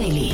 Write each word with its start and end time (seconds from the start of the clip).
Daily. 0.00 0.29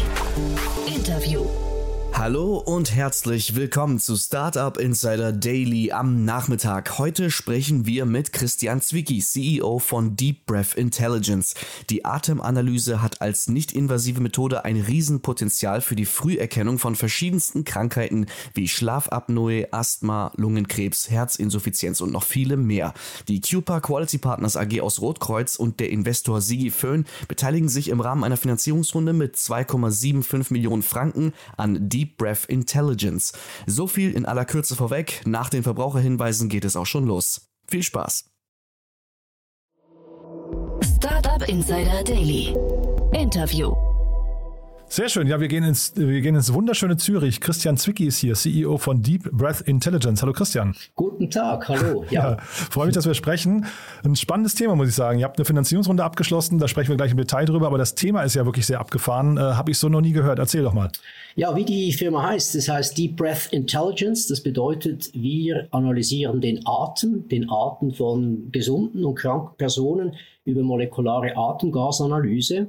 Hallo 2.27 2.57
und 2.57 2.93
herzlich 2.93 3.55
willkommen 3.55 4.01
zu 4.01 4.17
Startup 4.17 4.77
Insider 4.79 5.31
Daily 5.31 5.93
am 5.93 6.25
Nachmittag. 6.25 6.99
Heute 6.99 7.31
sprechen 7.31 7.87
wir 7.87 8.05
mit 8.05 8.33
Christian 8.33 8.81
Zwicky, 8.81 9.21
CEO 9.21 9.79
von 9.79 10.17
Deep 10.17 10.45
Breath 10.45 10.75
Intelligence. 10.75 11.55
Die 11.89 12.05
Atemanalyse 12.05 13.01
hat 13.01 13.21
als 13.21 13.47
nicht-invasive 13.47 14.21
Methode 14.21 14.65
ein 14.65 14.77
Riesenpotenzial 14.77 15.81
für 15.81 15.95
die 15.95 16.05
Früherkennung 16.05 16.81
von 16.81 16.97
verschiedensten 16.97 17.63
Krankheiten 17.63 18.27
wie 18.55 18.67
Schlafapnoe, 18.67 19.69
Asthma, 19.71 20.33
Lungenkrebs, 20.35 21.09
Herzinsuffizienz 21.09 22.01
und 22.01 22.11
noch 22.11 22.25
viele 22.25 22.57
mehr. 22.57 22.93
Die 23.29 23.41
Cupa 23.41 23.79
Quality 23.79 24.19
Partners 24.19 24.57
AG 24.57 24.81
aus 24.81 25.01
Rotkreuz 25.01 25.55
und 25.55 25.79
der 25.79 25.91
Investor 25.91 26.41
Sigi 26.41 26.73
Föhn 26.73 27.07
beteiligen 27.29 27.69
sich 27.69 27.87
im 27.87 28.01
Rahmen 28.01 28.25
einer 28.25 28.37
Finanzierungsrunde 28.37 29.13
mit 29.13 29.37
2,75 29.37 30.53
Millionen 30.53 30.83
Franken 30.83 31.33
an 31.57 31.89
Deep 31.89 32.16
Breath 32.17 32.45
Intelligence. 32.47 33.33
So 33.67 33.87
viel 33.87 34.13
in 34.13 34.27
aller 34.27 34.45
Kürze 34.45 34.77
vorweg. 34.77 35.23
Nach 35.27 35.49
den 35.49 35.63
Verbraucherhinweisen 35.63 36.49
geht 36.49 36.65
es 36.65 36.77
auch 36.77 36.87
schon 36.87 37.07
los. 37.07 37.49
Viel 37.69 37.83
Spaß! 37.83 38.25
Startup 40.83 41.49
Insider 41.49 42.03
Daily. 42.05 42.55
Interview. 43.13 43.75
Sehr 44.89 45.09
schön. 45.09 45.27
Ja, 45.27 45.41
wir 45.41 45.49
gehen 45.49 45.65
ins, 45.65 45.95
wir 45.97 46.21
gehen 46.21 46.37
ins 46.37 46.53
wunderschöne 46.53 46.97
Zürich. 46.97 47.41
Christian 47.41 47.77
Zwicky 47.77 48.07
ist 48.07 48.19
hier, 48.19 48.35
CEO 48.35 48.79
von 48.79 49.03
Deep 49.03 49.31
Breath 49.33 49.61
Intelligence. 49.63 50.23
Hallo 50.23 50.33
Christian. 50.33 50.77
Guten 50.95 51.29
Tag, 51.29 51.69
hallo. 51.69 52.05
Ja. 52.11 52.31
ja 52.31 52.37
freue 52.41 52.87
mich, 52.87 52.95
dass 52.95 53.05
wir 53.05 53.15
sprechen. 53.15 53.67
Ein 54.05 54.15
spannendes 54.15 54.55
Thema, 54.55 54.77
muss 54.77 54.89
ich 54.89 54.95
sagen. 54.95 55.19
Ihr 55.19 55.25
habt 55.25 55.39
eine 55.39 55.45
Finanzierungsrunde 55.45 56.05
abgeschlossen, 56.05 56.59
da 56.59 56.69
sprechen 56.69 56.91
wir 56.91 56.97
gleich 56.97 57.11
im 57.11 57.17
Detail 57.17 57.47
drüber, 57.47 57.67
aber 57.67 57.79
das 57.79 57.97
Thema 57.97 58.23
ist 58.23 58.37
ja 58.37 58.47
wirklich 58.47 58.65
sehr 58.65 58.79
abgefahren. 58.79 59.37
Äh, 59.37 59.41
Habe 59.41 59.73
ich 59.73 59.79
so 59.79 59.89
noch 59.89 60.01
nie 60.01 60.13
gehört. 60.13 60.39
Erzähl 60.39 60.63
doch 60.63 60.73
mal. 60.73 60.91
Ja, 61.35 61.55
wie 61.57 61.65
die 61.65 61.93
Firma 61.93 62.23
heißt, 62.23 62.55
das 62.55 62.69
heißt 62.69 62.97
Deep 62.97 63.17
Breath 63.17 63.49
Intelligence. 63.51 64.29
Das 64.29 64.41
bedeutet, 64.41 65.11
wir 65.15 65.67
analysieren 65.73 66.41
den 66.41 66.61
Atem, 66.65 67.29
den 67.29 67.51
Atem 67.51 67.93
von 67.93 68.51
gesunden 68.53 69.05
und 69.05 69.17
kranken 69.17 69.57
Personen 69.59 70.15
über 70.45 70.63
molekulare 70.63 71.37
Atemgasanalyse 71.37 72.69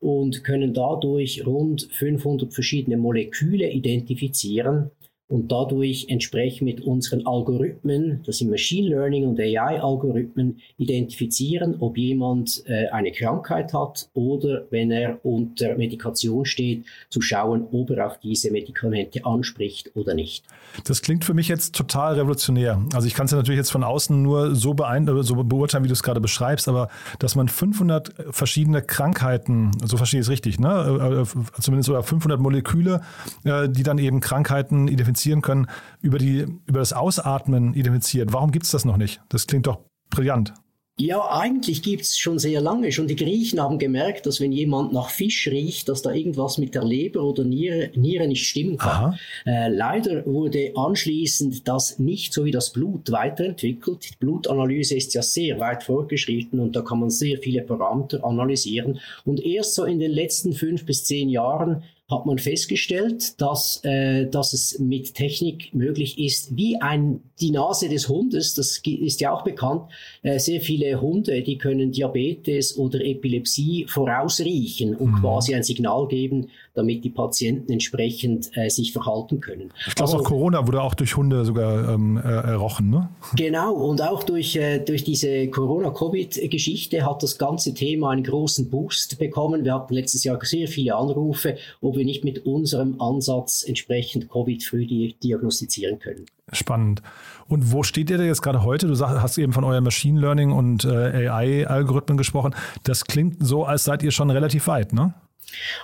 und 0.00 0.42
können 0.44 0.74
dadurch 0.74 1.46
rund 1.46 1.88
500 1.92 2.52
verschiedene 2.52 2.96
Moleküle 2.96 3.70
identifizieren 3.70 4.90
und 5.30 5.52
dadurch 5.52 6.06
entsprechend 6.08 6.62
mit 6.62 6.80
unseren 6.80 7.24
Algorithmen, 7.24 8.20
das 8.26 8.38
sind 8.38 8.50
Machine 8.50 8.88
Learning 8.88 9.26
und 9.26 9.38
AI-Algorithmen, 9.38 10.58
identifizieren, 10.76 11.76
ob 11.78 11.96
jemand 11.96 12.64
äh, 12.66 12.88
eine 12.88 13.12
Krankheit 13.12 13.72
hat 13.72 14.08
oder 14.12 14.64
wenn 14.70 14.90
er 14.90 15.24
unter 15.24 15.76
Medikation 15.76 16.44
steht, 16.44 16.84
zu 17.10 17.20
schauen, 17.20 17.66
ob 17.70 17.90
er 17.90 18.08
auf 18.08 18.18
diese 18.18 18.50
Medikamente 18.50 19.24
anspricht 19.24 19.92
oder 19.94 20.14
nicht. 20.14 20.44
Das 20.84 21.00
klingt 21.00 21.24
für 21.24 21.34
mich 21.34 21.46
jetzt 21.46 21.76
total 21.76 22.14
revolutionär. 22.14 22.82
Also 22.92 23.06
ich 23.06 23.14
kann 23.14 23.26
es 23.26 23.30
ja 23.30 23.38
natürlich 23.38 23.58
jetzt 23.58 23.70
von 23.70 23.84
außen 23.84 24.20
nur 24.20 24.56
so, 24.56 24.74
so 25.22 25.44
beurteilen, 25.44 25.84
wie 25.84 25.88
du 25.88 25.94
es 25.94 26.02
gerade 26.02 26.20
beschreibst, 26.20 26.68
aber 26.68 26.88
dass 27.20 27.36
man 27.36 27.48
500 27.48 28.12
verschiedene 28.30 28.82
Krankheiten, 28.82 29.70
so 29.84 29.96
verstehe 29.96 30.20
ich 30.20 30.26
es 30.26 30.30
richtig, 30.30 30.58
ne? 30.58 30.98
Äh, 31.00 31.20
äh, 31.22 31.60
zumindest 31.60 31.88
oder 31.88 32.02
500 32.02 32.40
Moleküle, 32.40 33.02
die 33.44 33.82
dann 33.82 33.98
eben 33.98 34.20
Krankheiten 34.20 34.88
identifizieren, 34.88 35.19
identifizieren 35.20 35.42
können, 35.42 35.66
über, 36.00 36.18
die, 36.18 36.46
über 36.66 36.80
das 36.80 36.92
Ausatmen 36.92 37.74
identifiziert. 37.74 38.32
Warum 38.32 38.50
gibt 38.50 38.64
es 38.64 38.72
das 38.72 38.84
noch 38.84 38.96
nicht? 38.96 39.20
Das 39.28 39.46
klingt 39.46 39.66
doch 39.66 39.80
brillant. 40.10 40.52
Ja, 40.98 41.30
eigentlich 41.30 41.82
gibt 41.82 42.02
es 42.02 42.18
schon 42.18 42.38
sehr 42.38 42.60
lange. 42.60 42.92
Schon 42.92 43.06
die 43.06 43.16
Griechen 43.16 43.58
haben 43.58 43.78
gemerkt, 43.78 44.26
dass 44.26 44.38
wenn 44.38 44.52
jemand 44.52 44.92
nach 44.92 45.08
Fisch 45.08 45.48
riecht, 45.48 45.88
dass 45.88 46.02
da 46.02 46.12
irgendwas 46.12 46.58
mit 46.58 46.74
der 46.74 46.84
Leber 46.84 47.22
oder 47.22 47.42
Niere, 47.42 47.90
Niere 47.94 48.28
nicht 48.28 48.46
stimmen 48.46 48.76
kann. 48.76 49.18
Äh, 49.46 49.70
leider 49.70 50.26
wurde 50.26 50.72
anschließend 50.76 51.66
das 51.66 51.98
nicht 51.98 52.34
so 52.34 52.44
wie 52.44 52.50
das 52.50 52.74
Blut 52.74 53.10
weiterentwickelt. 53.12 54.10
Die 54.10 54.16
Blutanalyse 54.18 54.94
ist 54.94 55.14
ja 55.14 55.22
sehr 55.22 55.58
weit 55.58 55.84
fortgeschritten 55.84 56.60
und 56.60 56.76
da 56.76 56.82
kann 56.82 57.00
man 57.00 57.08
sehr 57.08 57.38
viele 57.38 57.62
Parameter 57.62 58.22
analysieren. 58.22 59.00
Und 59.24 59.42
erst 59.42 59.76
so 59.76 59.84
in 59.84 60.00
den 60.00 60.10
letzten 60.10 60.52
fünf 60.52 60.84
bis 60.84 61.04
zehn 61.04 61.30
Jahren 61.30 61.82
hat 62.10 62.26
man 62.26 62.38
festgestellt, 62.38 63.40
dass, 63.40 63.80
äh, 63.84 64.26
dass 64.26 64.52
es 64.52 64.78
mit 64.78 65.14
Technik 65.14 65.72
möglich 65.72 66.18
ist, 66.18 66.56
wie 66.56 66.80
ein, 66.80 67.20
die 67.40 67.52
Nase 67.52 67.88
des 67.88 68.08
Hundes, 68.08 68.54
das 68.54 68.82
ist 68.84 69.20
ja 69.20 69.32
auch 69.32 69.42
bekannt, 69.42 69.82
äh, 70.22 70.38
sehr 70.38 70.60
viele 70.60 71.00
Hunde, 71.00 71.42
die 71.42 71.56
können 71.56 71.92
Diabetes 71.92 72.76
oder 72.76 73.00
Epilepsie 73.00 73.86
vorausriechen 73.88 74.96
und 74.96 75.12
mhm. 75.12 75.20
quasi 75.20 75.54
ein 75.54 75.62
Signal 75.62 76.08
geben, 76.08 76.48
damit 76.80 77.04
die 77.04 77.10
Patienten 77.10 77.72
entsprechend 77.72 78.50
äh, 78.56 78.68
sich 78.68 78.92
verhalten 78.92 79.40
können. 79.40 79.70
Ich 79.86 79.94
glaube 79.94 80.12
also, 80.12 80.22
auch 80.22 80.24
Corona 80.24 80.66
wurde 80.66 80.82
auch 80.82 80.94
durch 80.94 81.16
Hunde 81.16 81.44
sogar 81.44 81.94
ähm, 81.94 82.16
errochen, 82.16 82.90
ne? 82.90 83.08
Genau, 83.36 83.74
und 83.74 84.02
auch 84.02 84.22
durch, 84.22 84.56
äh, 84.56 84.78
durch 84.80 85.04
diese 85.04 85.48
Corona-Covid-Geschichte 85.48 87.04
hat 87.04 87.22
das 87.22 87.38
ganze 87.38 87.74
Thema 87.74 88.10
einen 88.10 88.24
großen 88.24 88.70
Boost 88.70 89.18
bekommen. 89.18 89.64
Wir 89.64 89.74
hatten 89.74 89.94
letztes 89.94 90.24
Jahr 90.24 90.38
sehr 90.42 90.68
viele 90.68 90.96
Anrufe, 90.96 91.56
ob 91.80 91.96
wir 91.96 92.04
nicht 92.04 92.24
mit 92.24 92.46
unserem 92.46 93.00
Ansatz 93.00 93.64
entsprechend 93.66 94.30
Covid 94.30 94.62
früh 94.64 94.86
diagnostizieren 95.22 95.98
können. 95.98 96.26
Spannend. 96.52 97.02
Und 97.48 97.72
wo 97.72 97.82
steht 97.82 98.10
ihr 98.10 98.18
denn 98.18 98.26
jetzt 98.26 98.42
gerade 98.42 98.64
heute? 98.64 98.86
Du 98.86 98.98
hast 98.98 99.38
eben 99.38 99.52
von 99.52 99.64
euren 99.64 99.84
Machine 99.84 100.20
Learning 100.20 100.52
und 100.52 100.84
äh, 100.84 101.28
AI-Algorithmen 101.28 102.16
gesprochen. 102.16 102.54
Das 102.84 103.04
klingt 103.04 103.44
so, 103.44 103.64
als 103.64 103.84
seid 103.84 104.02
ihr 104.02 104.10
schon 104.10 104.30
relativ 104.30 104.66
weit, 104.66 104.92
ne? 104.92 105.14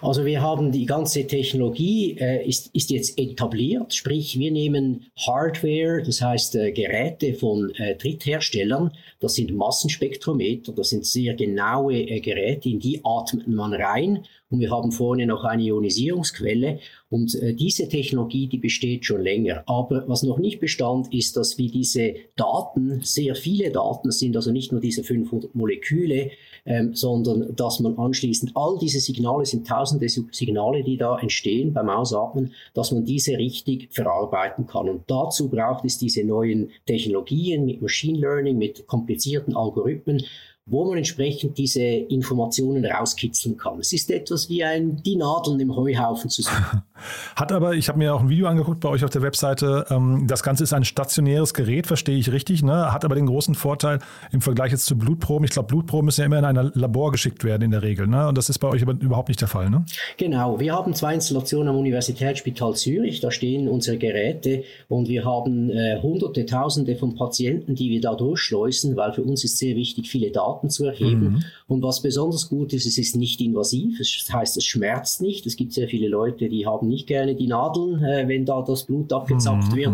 Also 0.03 0.25
wir 0.25 0.43
haben 0.43 0.73
die 0.73 0.87
ganze 0.87 1.27
Technologie 1.27 2.17
äh, 2.19 2.47
ist, 2.47 2.71
ist 2.75 2.91
jetzt 2.91 3.19
etabliert, 3.19 3.95
sprich 3.95 4.39
wir 4.39 4.51
nehmen 4.51 5.07
Hardware, 5.27 6.03
das 6.03 6.21
heißt 6.21 6.57
äh, 6.57 6.73
Geräte 6.73 7.35
von 7.35 7.71
äh, 7.77 7.97
Drittherstellern, 7.97 8.93
das 9.21 9.35
sind 9.35 9.55
Massenspektrometer, 9.55 10.73
das 10.73 10.91
sind 10.91 11.07
sehr 11.07 11.35
genaue 11.35 11.97
äh, 11.97 12.21
Geräte, 12.21 12.69
in 12.69 12.81
die 12.81 13.01
atmet 13.05 13.49
man 13.49 13.73
rein 13.73 14.25
und 14.49 14.61
wir 14.61 14.71
haben 14.71 14.93
vorne 14.93 15.27
noch 15.27 15.45
eine 15.45 15.65
Ionisierungsquelle 15.65 16.79
und 17.09 17.35
äh, 17.37 17.55
diese 17.55 17.89
Technologie, 17.89 18.47
die 18.47 18.59
besteht 18.59 19.05
schon 19.05 19.23
länger. 19.23 19.65
Aber 19.67 20.05
was 20.07 20.23
noch 20.23 20.39
nicht 20.39 20.61
bestand, 20.61 21.13
ist, 21.13 21.37
dass 21.37 21.59
wir 21.59 21.71
diese 21.71 22.15
Daten, 22.37 23.01
sehr 23.03 23.35
viele 23.35 23.71
Daten 23.71 24.11
sind, 24.11 24.37
also 24.37 24.53
nicht 24.53 24.71
nur 24.71 24.81
diese 24.81 25.03
500 25.03 25.55
Moleküle, 25.55 26.31
ähm, 26.65 26.95
sondern 26.95 27.55
dass 27.57 27.81
man 27.81 27.99
anschließend 27.99 28.53
all 28.55 28.79
diese 28.81 29.01
Signale, 29.01 29.47
sind 29.47 29.67
tausende 29.67 30.09
Signale, 30.09 30.83
die 30.85 30.97
da 30.97 31.19
entstehen 31.19 31.73
beim 31.73 31.89
Ausatmen, 31.89 32.53
dass 32.75 32.93
man 32.93 33.05
diese 33.05 33.39
richtig 33.39 33.89
verarbeiten 33.93 34.67
kann. 34.67 34.89
Und 34.89 35.03
dazu 35.09 35.49
braucht 35.49 35.85
es 35.85 35.99
diese 35.99 36.25
neuen 36.25 36.71
Technologien 36.87 37.65
mit 37.65 37.83
Machine 37.83 38.19
Learning, 38.19 38.59
mit 38.59 38.87
komplizierten 38.87 39.57
Algorithmen, 39.57 40.23
wo 40.69 40.85
man 40.85 40.99
entsprechend 40.99 41.57
diese 41.59 41.81
Informationen 41.81 42.85
rauskitzeln 42.85 43.57
kann. 43.57 43.79
Es 43.79 43.93
ist 43.93 44.11
etwas 44.11 44.49
wie 44.49 44.65
ein, 44.65 45.01
die 45.05 45.15
Nadeln 45.15 45.61
im 45.61 45.77
Heuhaufen 45.77 46.29
zu 46.29 46.43
suchen. 46.43 46.83
Hat 47.37 47.53
aber, 47.53 47.75
ich 47.75 47.89
habe 47.89 47.99
mir 47.99 48.15
auch 48.15 48.21
ein 48.21 48.29
Video 48.29 48.49
angeguckt 48.49 48.81
bei 48.81 48.89
euch 48.89 49.05
auf 49.05 49.11
der 49.11 49.23
Webseite, 49.23 49.87
ähm, 49.91 50.25
das 50.27 50.43
Ganze 50.43 50.65
ist 50.65 50.73
ein 50.73 50.85
stationäres 50.85 51.55
Gerät, 51.55 51.87
verstehe 51.87 52.17
ich 52.17 52.33
richtig, 52.33 52.65
ne? 52.65 52.93
hat 52.93 53.05
aber 53.05 53.15
den 53.15 53.27
großen 53.27 53.55
Vorteil 53.55 54.01
im 54.33 54.41
Vergleich 54.41 54.73
jetzt 54.73 54.87
zu 54.87 54.97
Blutproben. 54.99 55.45
Ich 55.45 55.53
glaube, 55.53 55.69
Blutproben 55.69 56.07
müssen 56.07 56.23
ja 56.23 56.27
immer 56.27 56.39
in 56.39 56.45
ein 56.45 56.71
Labor 56.75 57.13
geschickt 57.13 57.45
werden 57.45 57.63
in 57.63 57.71
der 57.71 57.83
Regel. 57.83 58.09
Ne? 58.09 58.27
Und 58.27 58.37
das 58.37 58.49
ist 58.49 58.59
bei 58.59 58.69
euch 58.69 58.83
aber 58.83 58.93
überhaupt 58.93 59.29
nicht 59.29 59.41
der 59.41 59.49
Fall. 59.49 59.71
Ne? 59.71 59.85
Genau, 60.17 60.59
wir 60.59 60.75
haben 60.75 60.95
zwei 60.95 61.15
Installationen 61.15 61.69
am 61.69 61.77
Universitätsspital 61.77 62.75
Zürich, 62.75 63.21
da 63.21 63.31
stehen 63.31 63.69
unsere 63.69 63.99
Geräte 63.99 64.65
und 64.89 65.09
wir 65.09 65.25
haben 65.25 65.71
äh, 65.71 66.01
hunderte, 66.03 66.47
tausende 66.47 66.97
von 66.97 67.15
Patienten, 67.15 67.75
die 67.75 67.91
wir 67.91 68.01
da 68.01 68.15
durchschleusen, 68.15 68.97
weil 68.97 69.13
für 69.13 69.23
uns 69.23 69.45
ist 69.45 69.59
sehr 69.59 69.77
wichtig, 69.77 70.09
viele 70.09 70.31
Daten 70.31 70.56
Daten 70.57 70.71
zu 70.71 70.85
erheben. 70.85 71.21
Mhm. 71.21 71.45
Und 71.69 71.83
was 71.83 72.03
besonders 72.03 72.49
gut 72.49 72.73
ist, 72.73 72.87
es 72.87 72.99
ist 72.99 73.17
nicht 73.17 73.41
invasiv. 73.41 73.99
Das 73.99 74.33
heißt, 74.33 74.57
es 74.57 74.65
schmerzt 74.65 75.21
nicht. 75.21 75.47
Es 75.47 75.57
gibt 75.57 75.73
sehr 75.73 75.89
viele 75.89 76.09
Leute, 76.09 76.49
die 76.49 76.67
haben 76.67 76.89
nicht 76.89 77.07
gerne 77.07 77.35
die 77.35 77.47
Nadeln, 77.47 78.03
äh, 78.03 78.29
wenn 78.29 78.45
da 78.45 78.63
das 78.63 78.85
Blut 78.85 79.13
abgezapft 79.13 79.73
mhm. 79.73 79.77
wird. 79.77 79.93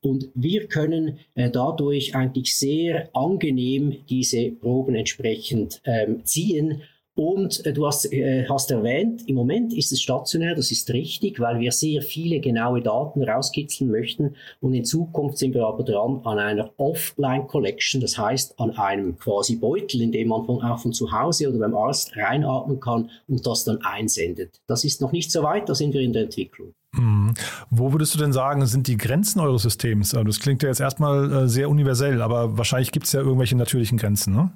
Und 0.00 0.28
wir 0.34 0.66
können 0.66 1.18
äh, 1.34 1.50
dadurch 1.50 2.14
eigentlich 2.14 2.56
sehr 2.56 3.08
angenehm 3.16 3.96
diese 4.08 4.50
Proben 4.50 4.94
entsprechend 4.94 5.80
ähm, 5.84 6.24
ziehen 6.24 6.82
und 7.16 7.64
äh, 7.64 7.72
du 7.72 7.86
hast, 7.86 8.12
äh, 8.12 8.44
hast 8.48 8.70
erwähnt, 8.72 9.28
im 9.28 9.36
Moment 9.36 9.72
ist 9.72 9.92
es 9.92 10.02
stationär, 10.02 10.56
das 10.56 10.72
ist 10.72 10.90
richtig, 10.90 11.38
weil 11.38 11.60
wir 11.60 11.70
sehr 11.70 12.02
viele 12.02 12.40
genaue 12.40 12.82
Daten 12.82 13.22
rauskitzeln 13.22 13.90
möchten. 13.90 14.34
Und 14.60 14.74
in 14.74 14.84
Zukunft 14.84 15.38
sind 15.38 15.54
wir 15.54 15.64
aber 15.64 15.84
dran 15.84 16.20
an 16.24 16.38
einer 16.38 16.70
Offline-Collection, 16.76 18.00
das 18.00 18.18
heißt 18.18 18.58
an 18.58 18.72
einem 18.72 19.16
quasi 19.18 19.56
Beutel, 19.56 20.00
in 20.00 20.10
dem 20.10 20.28
man 20.28 20.44
von, 20.44 20.60
auch 20.62 20.80
von 20.80 20.92
zu 20.92 21.12
Hause 21.12 21.48
oder 21.48 21.58
beim 21.60 21.76
Arzt 21.76 22.16
reinatmen 22.16 22.80
kann 22.80 23.10
und 23.28 23.46
das 23.46 23.62
dann 23.62 23.78
einsendet. 23.82 24.60
Das 24.66 24.82
ist 24.82 25.00
noch 25.00 25.12
nicht 25.12 25.30
so 25.30 25.42
weit, 25.44 25.68
da 25.68 25.74
sind 25.74 25.94
wir 25.94 26.00
in 26.00 26.12
der 26.12 26.24
Entwicklung. 26.24 26.74
Mhm. 26.92 27.34
Wo 27.70 27.92
würdest 27.92 28.14
du 28.14 28.18
denn 28.18 28.32
sagen, 28.32 28.66
sind 28.66 28.88
die 28.88 28.96
Grenzen 28.96 29.40
eures 29.40 29.62
Systems? 29.62 30.14
Also 30.14 30.24
das 30.24 30.40
klingt 30.40 30.62
ja 30.62 30.68
jetzt 30.68 30.80
erstmal 30.80 31.44
äh, 31.44 31.48
sehr 31.48 31.68
universell, 31.68 32.22
aber 32.22 32.58
wahrscheinlich 32.58 32.90
gibt 32.90 33.06
es 33.06 33.12
ja 33.12 33.20
irgendwelche 33.20 33.56
natürlichen 33.56 33.98
Grenzen, 33.98 34.34
ne? 34.34 34.52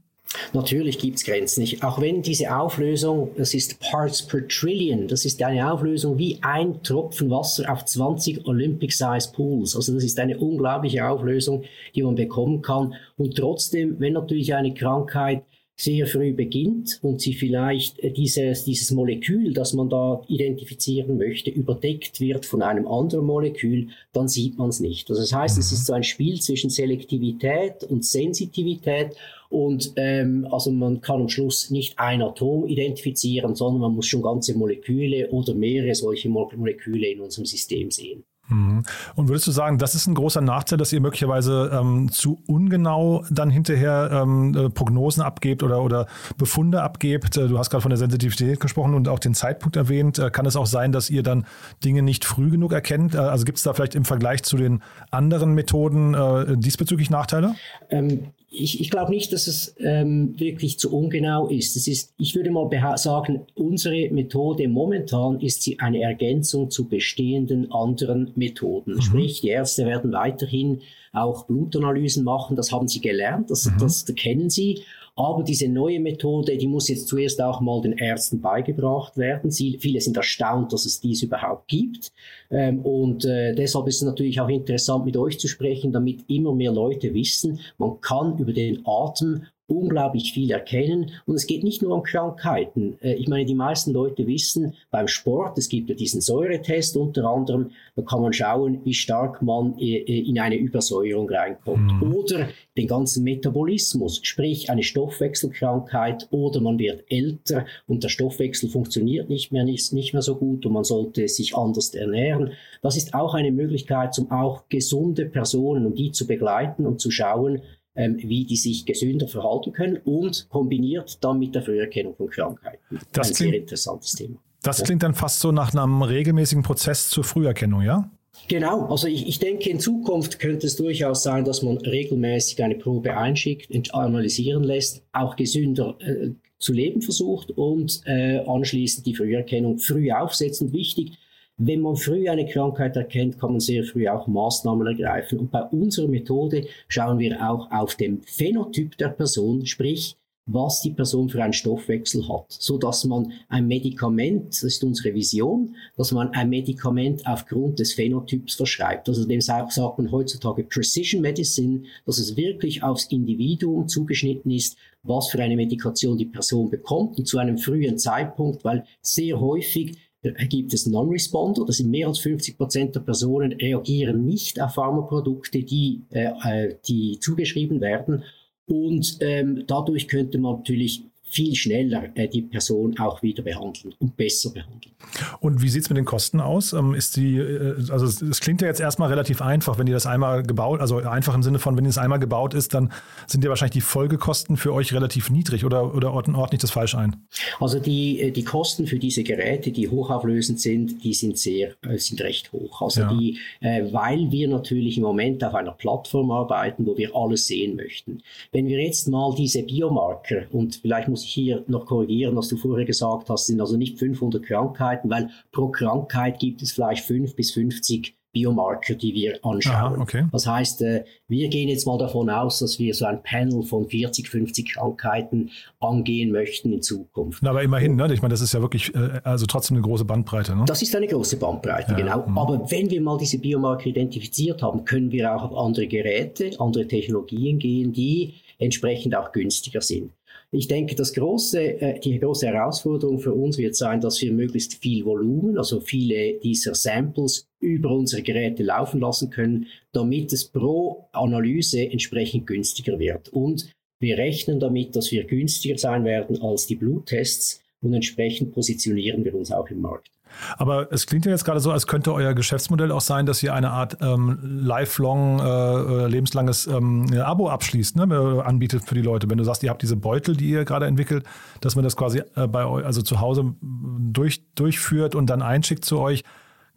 Natürlich 0.53 0.99
gibt 0.99 1.17
es 1.17 1.25
Grenzen. 1.25 1.63
Ich, 1.63 1.83
auch 1.83 2.01
wenn 2.01 2.23
diese 2.23 2.55
Auflösung, 2.55 3.31
das 3.37 3.55
ist 3.55 3.81
Parts 3.81 4.27
per 4.27 4.47
Trillion, 4.47 5.09
das 5.09 5.25
ist 5.25 5.43
eine 5.43 5.73
Auflösung 5.73 6.19
wie 6.19 6.39
ein 6.43 6.83
Tropfen 6.83 7.31
Wasser 7.31 7.71
auf 7.73 7.85
20 7.85 8.47
Olympic-Size 8.47 9.33
Pools. 9.33 9.75
Also 9.75 9.95
das 9.95 10.05
ist 10.05 10.19
eine 10.19 10.39
unglaubliche 10.39 11.09
Auflösung, 11.09 11.65
die 11.95 12.03
man 12.03 12.15
bekommen 12.15 12.63
kann. 12.63 12.95
Und 13.17 13.37
trotzdem, 13.37 13.99
wenn 14.01 14.13
natürlich 14.15 14.55
eine 14.55 14.75
Krankheit 14.75 15.45
sehr 15.81 16.09
früh 16.09 16.33
beginnt 16.33 16.99
und 17.03 17.21
sie 17.21 17.35
vielleicht 17.35 18.01
äh, 18.01 18.11
dieses, 18.11 18.65
dieses 18.65 18.91
Molekül, 18.91 19.53
das 19.53 19.75
man 19.75 19.89
da 19.89 20.21
identifizieren 20.27 21.17
möchte, 21.19 21.51
überdeckt 21.51 22.21
wird 22.21 22.47
von 22.47 22.63
einem 22.63 22.89
anderen 22.89 23.25
Molekül, 23.25 23.89
dann 24.13 24.27
sieht 24.27 24.59
man 24.59 24.71
es 24.71 24.81
nicht. 24.81 25.09
Also 25.09 25.23
das 25.23 25.33
heißt, 25.33 25.57
es 25.57 25.71
ist 25.71 25.87
so 25.87 25.93
ein 25.93 26.03
Spiel 26.03 26.41
zwischen 26.41 26.69
Selektivität 26.69 27.85
und 27.85 28.05
Sensitivität 28.05 29.15
und 29.51 29.93
ähm, 29.95 30.49
also 30.51 30.73
man 30.73 31.01
kann 31.01 31.23
am 31.23 31.29
Schluss 31.29 31.71
nicht 31.71 31.97
ein 31.99 32.23
Atom 32.23 32.67
identifizieren, 32.67 33.55
sondern 33.55 33.81
man 33.81 33.95
muss 33.95 34.07
schon 34.07 34.23
ganze 34.23 34.59
Moleküle 34.59 35.31
oder 35.31 35.55
mehrere 35.55 35.95
solche 35.95 36.29
Moleküle 36.29 37.07
in 37.07 37.21
unserem 37.21 37.47
System 37.47 37.93
sehen. 37.93 38.25
Mhm. 38.49 38.83
Und 39.15 39.29
würdest 39.29 39.47
du 39.47 39.51
sagen, 39.51 39.79
das 39.79 39.95
ist 39.95 40.07
ein 40.07 40.15
großer 40.15 40.41
Nachteil, 40.41 40.79
dass 40.79 40.93
ihr 40.93 41.01
möglicherweise 41.01 41.71
ähm, 41.73 42.11
zu 42.11 42.43
ungenau 42.47 43.25
dann 43.31 43.51
hinterher 43.51 44.11
ähm, 44.13 44.55
äh, 44.57 44.71
Prognosen 44.71 45.23
abgebt 45.23 45.63
oder, 45.63 45.83
oder 45.83 46.07
Befunde 46.37 46.83
abgebt? 46.83 47.37
Äh, 47.37 47.49
du 47.49 47.59
hast 47.59 47.71
gerade 47.71 47.83
von 47.83 47.91
der 47.91 47.99
Sensitivität 47.99 48.61
gesprochen 48.61 48.95
und 48.95 49.09
auch 49.09 49.19
den 49.19 49.35
Zeitpunkt 49.35 49.77
erwähnt. 49.77 50.19
Äh, 50.19 50.31
kann 50.31 50.47
es 50.47 50.57
auch 50.57 50.67
sein, 50.67 50.93
dass 50.93 51.11
ihr 51.11 51.23
dann 51.23 51.47
Dinge 51.85 52.03
nicht 52.03 52.25
früh 52.25 52.51
genug 52.51 52.73
erkennt? 52.73 53.17
Also 53.17 53.45
gibt 53.45 53.59
es 53.59 53.65
da 53.65 53.75
vielleicht 53.75 53.95
im 53.95 54.05
Vergleich 54.05 54.43
zu 54.43 54.57
den 54.57 54.83
anderen 55.11 55.55
Methoden 55.55 56.15
äh, 56.15 56.57
diesbezüglich 56.57 57.11
Nachteile? 57.11 57.55
Ähm, 57.91 58.33
ich, 58.51 58.81
ich 58.81 58.91
glaube 58.91 59.11
nicht, 59.11 59.33
dass 59.33 59.47
es 59.47 59.75
ähm, 59.79 60.39
wirklich 60.39 60.79
zu 60.79 60.95
ungenau 60.95 61.49
ist. 61.49 61.77
Es 61.77 61.87
ist, 61.87 62.15
ich 62.19 62.35
würde 62.35 62.51
mal 62.51 62.69
sagen, 62.97 63.47
unsere 63.55 64.09
Methode 64.11 64.69
momentan 64.69 65.41
ist 65.41 65.63
sie 65.63 65.79
eine 65.81 66.01
Ergänzung 66.01 66.71
zu 66.71 66.89
bestehenden 66.89 67.71
anderen 67.71 68.33
Methoden. 68.37 68.95
Mhm. 68.95 69.03
Sprich, 69.03 69.41
die 69.43 69.49
Ärzte 69.49 69.85
werden 69.85 70.13
weiterhin 70.13 70.81
auch 71.13 71.47
Blutanalysen 71.47 72.25
machen. 72.25 72.57
Das 72.57 72.73
haben 72.73 72.89
sie 72.89 73.01
gelernt, 73.01 73.51
das, 73.51 73.67
mhm. 73.67 73.79
das, 73.81 74.05
das 74.07 74.17
kennen 74.17 74.49
sie. 74.49 74.83
Aber 75.19 75.43
diese 75.43 75.69
neue 75.69 75.99
Methode, 75.99 76.57
die 76.57 76.69
muss 76.69 76.89
jetzt 76.89 77.09
zuerst 77.09 77.43
auch 77.43 77.61
mal 77.61 77.81
den 77.81 77.95
Ärzten 77.95 78.41
beigebracht 78.41 79.17
werden. 79.17 79.51
Sie, 79.51 79.77
viele 79.81 80.01
sind 80.01 80.17
erstaunt, 80.17 80.73
dass 80.73 80.87
es 80.87 81.01
dies 81.01 81.25
überhaupt 81.25 81.67
gibt. 81.67 82.13
Ähm, 82.53 82.79
und 82.83 83.25
äh, 83.25 83.53
deshalb 83.53 83.89
ist 83.89 83.97
es 83.97 84.03
natürlich 84.03 84.41
auch 84.41 84.49
interessant, 84.49 85.05
mit 85.05 85.17
euch 85.17 85.41
zu 85.41 85.49
sprechen, 85.49 85.91
damit 85.91 86.21
immer 86.29 86.55
mehr 86.55 86.71
Leute 86.71 87.13
wissen, 87.15 87.59
man 87.79 88.01
kann 88.01 88.39
über 88.39 88.53
den 88.53 88.87
Atem 88.87 89.43
unglaublich 89.69 90.33
viel 90.33 90.51
erkennen. 90.51 91.13
Und 91.27 91.37
es 91.37 91.47
geht 91.47 91.63
nicht 91.63 91.83
nur 91.83 91.95
um 91.95 92.03
Krankheiten. 92.03 92.99
Äh, 93.01 93.15
ich 93.15 93.29
meine, 93.29 93.45
die 93.45 93.55
meisten 93.55 93.93
Leute 93.93 94.27
wissen 94.27 94.75
beim 94.91 95.07
Sport, 95.07 95.59
es 95.59 95.69
gibt 95.69 95.91
ja 95.91 95.95
diesen 95.95 96.21
Säuretest 96.21 96.97
unter 96.97 97.25
anderem, 97.27 97.71
da 97.95 98.03
kann 98.03 98.23
man 98.23 98.33
schauen, 98.33 98.81
wie 98.85 98.95
stark 98.95 99.43
man 99.43 99.79
äh, 99.79 99.99
äh, 99.99 100.29
in 100.29 100.41
eine 100.41 100.57
Übersäuerung 100.57 101.29
reinkommt. 101.29 102.01
Mhm. 102.01 102.13
Oder 102.15 102.49
den 102.77 102.89
ganzen 102.89 103.25
Metabolismus, 103.25 104.21
sprich 104.23 104.71
eine 104.71 104.83
Stoffwechselkrankheit 104.83 106.29
oder 106.31 106.61
man 106.61 106.79
wird 106.79 107.05
älter 107.11 107.67
und 107.87 108.05
der 108.05 108.09
Stoffwechsel 108.09 108.71
funktioniert 108.71 109.29
nicht 109.29 109.53
mehr, 109.53 109.65
nicht, 109.65 109.93
nicht 109.93 110.13
mehr 110.15 110.23
so 110.23 110.37
gut 110.37 110.65
und 110.65 110.73
man 110.73 110.85
sollte 110.85 111.29
sich 111.29 111.57
anders 111.57 111.95
ernähren. 111.95 112.53
Das 112.81 112.97
ist 112.97 113.15
auch 113.15 113.35
eine 113.35 113.53
Möglichkeit, 113.53 114.19
um 114.19 114.31
auch 114.31 114.69
gesunde 114.69 115.27
Personen, 115.27 115.87
um 115.87 115.95
die 115.95 116.13
zu 116.13 116.27
begleiten 116.27 116.87
und 116.87 117.01
zu 117.01 117.11
schauen, 117.11 117.61
wie 117.99 118.45
die 118.45 118.57
sich 118.57 118.87
gesünder 118.87 119.27
verhalten 119.27 119.73
können 119.73 119.99
und 120.05 120.49
kombiniert 120.51 121.19
dann 121.23 121.39
mit 121.39 121.55
der 121.55 121.63
Früherkennung 121.63 122.15
von 122.15 122.31
Krankheiten. 122.31 122.79
Das 123.13 123.29
Ein 123.29 123.35
klingt, 123.35 123.53
sehr 123.53 123.61
interessantes 123.61 124.13
Thema. 124.13 124.37
Das 124.63 124.83
klingt 124.83 125.03
dann 125.03 125.15
fast 125.15 125.41
so 125.41 125.53
nach 125.53 125.75
einem 125.75 126.03
regelmäßigen 126.03 126.63
Prozess 126.63 127.11
zur 127.11 127.25
Früherkennung, 127.25 127.83
ja? 127.83 128.11
Genau, 128.47 128.87
also 128.87 129.09
ich, 129.09 129.27
ich 129.27 129.39
denke, 129.41 129.69
in 129.69 129.81
Zukunft 129.81 130.39
könnte 130.39 130.67
es 130.67 130.77
durchaus 130.77 131.23
sein, 131.25 131.45
dass 131.45 131.63
man 131.63 131.79
regelmäßig 131.79 132.63
eine 132.63 132.77
Probe 132.77 133.17
einschickt, 133.17 133.69
analysieren 133.93 134.63
lässt, 134.63 135.03
auch 135.13 135.35
gesünder 135.35 135.97
äh, 136.01 136.31
zu 136.59 136.73
leben 136.73 137.03
versucht 137.03 137.51
und 137.51 138.01
äh, 138.05 138.39
anschließend 138.39 139.07
die 139.07 139.15
Früherkennung 139.15 139.79
früh 139.79 140.13
aufsetzen. 140.13 140.73
Wichtig, 140.73 141.19
wenn 141.59 141.81
man 141.81 141.97
früh 141.97 142.29
eine 142.29 142.47
Krankheit 142.47 142.97
erkennt, 142.97 143.39
kann 143.39 143.51
man 143.51 143.61
sehr 143.61 143.83
früh 143.85 144.09
auch 144.09 144.29
Maßnahmen 144.29 144.87
ergreifen. 144.87 145.41
Und 145.41 145.51
bei 145.51 145.63
unserer 145.63 146.09
Methode 146.09 146.67
schauen 146.87 147.19
wir 147.19 147.51
auch 147.51 147.71
auf 147.73 147.97
den 147.97 148.23
Phänotyp 148.23 148.97
der 148.97 149.09
Person, 149.09 149.67
sprich, 149.67 150.17
was 150.49 150.81
die 150.81 150.93
Person 150.93 151.29
für 151.29 151.43
einen 151.43 151.53
Stoffwechsel 151.53 152.27
hat, 152.27 152.47
so 152.49 152.79
dass 152.79 153.05
man 153.05 153.33
ein 153.49 153.67
Medikament, 153.67 154.49
das 154.49 154.63
ist 154.63 154.83
unsere 154.83 155.15
Vision, 155.15 155.77
dass 155.97 156.11
man 156.11 156.31
ein 156.31 156.49
Medikament 156.49 157.27
aufgrund 157.27 157.79
des 157.79 157.93
Phänotyps 157.93 158.55
verschreibt. 158.55 159.09
Also 159.09 159.27
dem 159.27 159.43
sagt 159.43 159.77
man 159.77 160.11
heutzutage 160.11 160.65
Precision 160.65 161.21
Medicine, 161.21 161.83
dass 162.07 162.19
es 162.19 162.37
wirklich 162.37 162.83
aufs 162.83 163.07
Individuum 163.07 163.89
zugeschnitten 163.89 164.51
ist, 164.51 164.79
was 165.03 165.29
für 165.29 165.43
eine 165.43 165.57
Medikation 165.57 166.17
die 166.17 166.25
Person 166.25 166.71
bekommt 166.71 167.19
und 167.19 167.27
zu 167.27 167.39
einem 167.39 167.59
frühen 167.59 167.99
Zeitpunkt, 167.99 168.65
weil 168.65 168.85
sehr 169.03 169.39
häufig 169.39 169.97
gibt 170.23 170.75
es 170.75 170.87
Non-Responder. 170.87 171.65
Das 171.65 171.77
sind 171.77 171.91
mehr 171.91 172.09
als 172.09 172.19
50 172.19 172.57
Prozent 172.57 172.95
der 172.95 173.01
Personen 173.01 173.53
reagieren 173.53 174.25
nicht 174.25 174.61
auf 174.61 174.75
Pharmaprodukte, 174.75 175.63
die, 175.63 176.03
äh, 176.11 176.33
äh, 176.45 176.77
die 176.87 177.19
zugeschrieben 177.21 177.81
werden. 177.81 178.25
Und 178.67 179.19
ähm, 179.21 179.65
dadurch 179.67 180.09
könnte 180.09 180.39
man 180.39 180.57
natürlich 180.57 181.05
viel 181.31 181.55
schneller 181.55 182.05
äh, 182.15 182.29
die 182.29 182.43
Person 182.43 182.99
auch 182.99 183.23
wieder 183.23 183.43
behandeln 183.43 183.95
und 183.99 184.17
besser 184.17 184.51
behandeln. 184.51 184.93
Und 185.41 185.63
wie 185.63 185.69
sieht 185.69 185.83
es 185.83 185.91
mit 185.91 185.97
den 185.97 186.05
Kosten 186.05 186.41
aus? 186.41 186.73
Ähm, 186.73 186.95
ist 186.95 187.17
die, 187.17 187.37
äh, 187.37 187.91
also 187.91 188.07
es, 188.07 188.21
es, 188.21 188.41
klingt 188.41 188.61
ja 188.61 188.69
jetzt 188.69 188.81
erstmal 188.81 189.09
relativ 189.09 189.41
einfach, 189.41 189.79
wenn 189.79 189.87
ihr 189.87 189.95
das 189.95 190.07
einmal 190.07 190.43
gebaut, 190.43 190.81
also 190.81 190.99
einfach 190.99 191.35
im 191.35 191.43
Sinne 191.43 191.59
von, 191.59 191.77
wenn 191.77 191.87
es 191.87 191.99
einmal 191.99 192.19
gebaut 192.19 192.55
ist, 192.55 192.75
dann 192.75 192.93
sind 193.27 193.45
ja 193.45 193.51
wahrscheinlich 193.51 193.73
die 193.75 193.81
Folgekosten 193.81 194.57
für 194.57 194.73
euch 194.73 194.93
relativ 194.93 195.31
niedrig 195.31 195.65
oder, 195.65 195.95
oder 195.95 196.13
ordnet 196.13 196.53
nicht 196.53 196.63
das 196.63 196.71
falsch 196.71 196.95
ein? 196.95 197.17
Also 197.61 197.79
die, 197.79 198.21
äh, 198.21 198.31
die 198.31 198.45
Kosten 198.45 198.87
für 198.87 198.99
diese 198.99 199.23
Geräte, 199.23 199.71
die 199.71 199.89
hochauflösend 199.89 200.61
sind, 200.61 201.03
die 201.05 201.15
sind 201.15 201.39
sehr, 201.39 201.75
äh, 201.83 201.99
sind 201.99 202.21
recht 202.21 202.53
hoch. 202.53 202.83
Also 202.83 203.03
ja. 203.03 203.13
die, 203.13 203.39
äh, 203.61 203.85
weil 203.93 204.31
wir 204.31 204.49
natürlich 204.49 204.97
im 204.97 205.05
Moment 205.05 205.43
auf 205.45 205.55
einer 205.55 205.73
Plattform 205.73 206.31
arbeiten, 206.31 206.87
wo 206.87 206.97
wir 206.97 207.15
alles 207.15 207.47
sehen 207.47 207.77
möchten. 207.77 208.23
Wenn 208.53 208.67
wir 208.67 208.83
jetzt 208.83 209.09
mal 209.09 209.35
diese 209.37 209.63
Biomarker 209.63 210.43
und 210.53 210.77
vielleicht 210.77 211.09
muss 211.09 211.18
muss 211.19 211.25
ich 211.25 211.35
hier 211.35 211.65
noch 211.67 211.87
korrigieren, 211.87 212.37
was 212.37 212.47
du 212.47 212.57
vorher 212.57 212.87
gesagt 212.87 213.29
hast, 213.29 213.47
sind 213.47 213.61
also 213.61 213.77
nicht 213.77 213.99
500 213.99 214.41
Krankheiten, 214.41 215.11
weil 215.11 215.31
pro 215.51 215.69
Krankheit 215.69 216.39
gibt 216.39 216.63
es 216.63 216.71
vielleicht 216.71 217.05
5 217.05 217.35
bis 217.35 217.51
50 217.51 218.15
Biomarker, 218.33 218.95
die 218.95 219.15
wir 219.15 219.45
anschauen. 219.45 219.75
Aha, 219.75 220.01
okay. 220.01 220.27
Das 220.31 220.47
heißt, 220.47 220.83
äh, 220.83 221.05
wir 221.27 221.49
gehen 221.49 221.69
jetzt 221.69 221.87
mal 221.87 221.99
davon 221.99 222.31
aus, 222.31 222.61
dass 222.61 222.79
wir 222.79 222.95
so 222.95 223.07
ein 223.07 223.21
Panel 223.25 223.65
von 223.65 223.89
40, 223.89 224.29
50 224.29 224.75
Krankheiten 224.75 225.51
angehen 225.81 226.31
möchten 226.31 226.73
in 226.73 226.83
Zukunft. 226.83 227.43
Na, 227.43 227.51
aber 227.51 227.65
immerhin, 227.65 227.97
ne? 227.97 228.13
ich 228.15 228.23
meine, 228.23 228.33
das 228.33 228.41
ist 228.41 228.55
ja 228.55 228.61
wirklich 228.61 228.95
äh, 228.95 229.21
also 229.25 229.47
trotzdem 229.47 229.79
eine 229.79 229.85
große 229.85 230.05
Bandbreite. 230.05 230.55
Ne? 230.55 230.67
Das 230.69 230.83
ist 230.83 230.95
eine 230.95 231.09
große 231.09 231.39
Bandbreite, 231.39 231.93
ja, 231.93 231.99
genau. 231.99 232.27
Mh. 232.29 232.41
Aber 232.41 232.71
wenn 232.71 232.89
wir 232.91 233.01
mal 233.01 233.19
diese 233.19 233.39
Biomarker 233.39 233.87
identifiziert 233.87 234.63
haben, 234.63 234.85
können 234.85 235.11
wir 235.11 235.35
auch 235.35 235.51
auf 235.51 235.57
andere 235.57 235.89
Geräte, 235.89 236.51
andere 236.61 236.87
Technologien 236.87 237.59
gehen, 237.59 237.93
die 237.93 238.35
entsprechend 238.59 239.17
auch 239.17 239.33
günstiger 239.33 239.81
sind. 239.81 240.13
Ich 240.51 240.67
denke, 240.67 240.95
das 240.95 241.13
große, 241.13 241.81
äh, 241.81 242.01
die 242.01 242.19
große 242.19 242.47
Herausforderung 242.47 243.19
für 243.19 243.35
uns 243.35 243.59
wird 243.59 243.77
sein, 243.77 244.01
dass 244.01 244.21
wir 244.23 244.33
möglichst 244.33 244.77
viel 244.77 245.05
Volumen, 245.05 245.59
also 245.59 245.81
viele 245.81 246.39
dieser 246.39 246.75
Samples 246.75 247.47
über 247.61 247.91
unsere 247.91 248.23
Geräte 248.23 248.63
laufen 248.63 249.01
lassen 249.01 249.29
können, 249.29 249.67
damit 249.93 250.33
es 250.33 250.47
pro 250.47 251.09
Analyse 251.13 251.81
entsprechend 251.83 252.47
günstiger 252.47 252.99
wird. 252.99 253.29
Und 253.29 253.71
wir 254.01 254.17
rechnen 254.17 254.59
damit, 254.59 254.97
dass 254.97 255.13
wir 255.13 255.25
günstiger 255.25 255.77
sein 255.77 256.05
werden 256.05 256.41
als 256.41 256.67
die 256.67 256.77
Bluttests 256.77 257.61
und 257.83 257.93
entsprechend 257.93 258.53
positionieren 258.53 259.25
wir 259.25 259.35
uns 259.35 259.53
auch 259.53 259.69
im 259.69 259.83
Markt. 259.83 260.11
Aber 260.57 260.93
es 260.93 261.07
klingt 261.07 261.25
ja 261.27 261.33
jetzt 261.33 261.45
gerade 261.45 261.61
so, 261.61 261.71
als 261.71 261.87
könnte 261.87 262.13
euer 262.13 262.35
Geschäftsmodell 262.35 262.93
auch 262.93 263.01
sein, 263.01 263.27
dass 263.27 263.43
ihr 263.43 263.55
eine 263.55 263.71
Art 263.71 263.99
ähm, 264.01 264.39
lifelong, 264.43 265.41
äh, 265.41 265.45
äh 265.45 266.07
lebenslanges 266.09 266.67
ähm, 266.67 267.07
Abo 267.21 267.49
abschließt, 267.49 267.97
ne, 267.97 268.05
äh, 268.05 268.41
anbietet 268.47 268.85
für 268.85 268.95
die 268.95 269.03
Leute. 269.03 269.29
Wenn 269.31 269.39
du 269.39 269.45
sagst, 269.45 269.63
ihr 269.63 269.71
habt 269.71 269.83
diese 269.83 269.97
Beutel, 269.97 270.37
die 270.37 270.51
ihr 270.51 270.65
gerade 270.65 270.87
entwickelt, 270.87 271.25
dass 271.61 271.75
man 271.75 271.85
das 271.85 271.97
quasi 271.97 272.23
äh, 272.37 272.47
bei 272.47 272.67
euch, 272.67 272.85
also 272.85 273.03
zu 273.03 273.21
Hause 273.21 273.55
durch, 273.61 274.43
durchführt 274.55 275.15
und 275.15 275.29
dann 275.31 275.43
einschickt 275.43 275.85
zu 275.85 275.99
euch. 275.99 276.25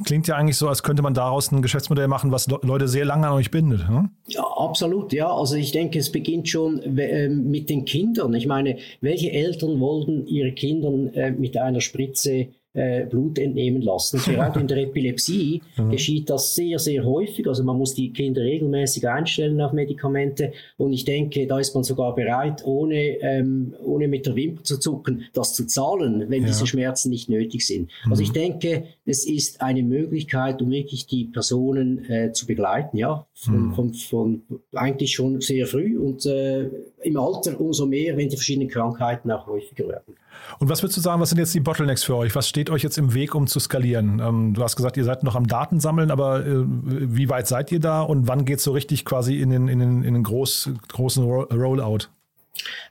Klingt 0.04 0.28
ja 0.28 0.36
eigentlich 0.36 0.58
so, 0.58 0.68
als 0.68 0.84
könnte 0.84 1.02
man 1.02 1.14
daraus 1.14 1.52
ein 1.52 1.62
Geschäftsmodell 1.62 2.08
machen, 2.08 2.32
was 2.32 2.48
Leute 2.48 2.88
sehr 2.88 3.06
lange 3.06 3.28
an 3.28 3.34
euch 3.34 3.52
bindet. 3.52 3.88
Ne? 3.90 4.10
Ja, 4.28 4.44
absolut, 4.44 5.14
ja. 5.14 5.32
Also 5.32 5.56
ich 5.56 5.72
denke, 5.72 6.00
es 6.00 6.12
beginnt 6.12 6.50
schon 6.50 6.80
äh, 6.98 7.30
mit 7.30 7.70
den 7.70 7.86
Kindern. 7.86 8.34
Ich 8.34 8.48
meine, 8.48 8.78
welche 9.02 9.32
Eltern 9.32 9.80
wollten 9.80 10.26
ihre 10.26 10.54
Kinder 10.54 10.92
äh, 11.14 11.32
mit 11.32 11.58
einer 11.58 11.82
Spritze 11.82 12.48
äh, 12.74 13.06
Blut 13.06 13.38
entnehmen 13.38 13.82
lassen. 13.82 14.20
Gerade 14.20 14.60
in 14.62 14.68
der 14.68 14.78
Epilepsie 14.78 15.62
mhm. 15.78 15.90
geschieht 15.90 16.30
das 16.30 16.56
sehr, 16.56 16.80
sehr 16.80 17.04
häufig. 17.04 17.48
Also 17.48 17.64
man 17.64 17.78
muss 17.78 17.94
die 17.94 18.14
Kinder 18.14 18.42
regelmäßig 18.42 19.08
einstellen 19.08 19.60
auf 19.62 19.74
Medikamente. 19.74 20.54
Und 20.78 20.94
ich 20.94 21.06
denke, 21.06 21.48
da 21.48 21.60
ist 21.60 21.74
man 21.76 21.84
sogar 21.84 22.16
bereit, 22.16 22.64
ohne, 22.66 23.20
ähm, 23.22 23.76
ohne 23.84 24.08
mit 24.08 24.26
der 24.26 24.36
Wimper 24.36 24.64
zu 24.64 24.80
zucken, 24.80 25.26
das 25.34 25.54
zu 25.54 25.66
zahlen, 25.68 26.30
wenn 26.30 26.44
ja. 26.44 26.48
diese 26.48 26.66
Schmerzen 26.66 27.10
nicht 27.10 27.30
nötig 27.30 27.66
sind. 27.66 27.90
Mhm. 28.06 28.12
Also 28.12 28.24
ich 28.24 28.32
denke, 28.32 28.86
es 29.06 29.26
ist 29.26 29.62
eine 29.62 29.84
Möglichkeit, 29.84 30.62
um 30.62 30.70
wirklich 30.72 31.08
die 31.08 31.26
Personen 31.26 32.10
äh, 32.10 32.32
zu 32.32 32.46
begleiten, 32.46 32.98
ja, 32.98 33.26
von, 33.34 33.68
mhm. 33.68 33.74
von, 33.74 33.94
von, 33.94 34.42
eigentlich 34.74 35.12
schon 35.12 35.42
sehr 35.42 35.68
früh 35.68 35.98
und 35.98 36.26
äh, 36.26 36.70
im 37.04 37.18
Alter 37.18 37.60
umso 37.60 37.86
mehr, 37.86 38.16
wenn 38.18 38.30
die 38.30 38.36
verschiedenen 38.36 38.70
Krankheiten 38.70 39.32
auch 39.32 39.48
häufiger 39.48 39.88
werden. 39.88 40.16
Und 40.60 40.70
was 40.70 40.82
würdest 40.82 40.98
du 40.98 41.02
sagen, 41.02 41.22
was 41.22 41.30
sind 41.30 41.40
jetzt 41.40 41.54
die 41.54 41.60
Bottlenecks 41.60 42.04
für 42.04 42.16
euch? 42.16 42.36
Was 42.36 42.48
steht 42.48 42.70
euch 42.70 42.84
jetzt 42.84 42.98
im 42.98 43.14
Weg, 43.14 43.36
um 43.36 43.48
zu 43.48 43.60
skalieren? 43.60 44.22
Ähm, 44.24 44.54
du 44.54 44.64
hast 44.64 44.76
gesagt, 44.76 44.98
ihr 44.98 45.04
seid 45.04 45.24
noch 45.24 45.36
am 45.36 45.48
Datensammeln, 45.48 46.12
aber 46.12 46.46
äh, 46.46 46.64
wie 46.66 47.30
weit 47.30 47.48
seid 47.48 47.72
ihr 47.72 47.80
da 47.80 48.02
und 48.02 48.28
wann 48.28 48.46
geht 48.46 48.58
es 48.58 48.64
so 48.64 48.72
richtig 48.72 49.06
quasi 49.06 49.40
in 49.40 49.50
den, 49.50 49.68
in 49.68 49.80
den, 49.80 50.04
in 50.04 50.14
den 50.14 50.24
groß, 50.24 50.72
großen 50.90 51.24
Rollout? 51.24 52.08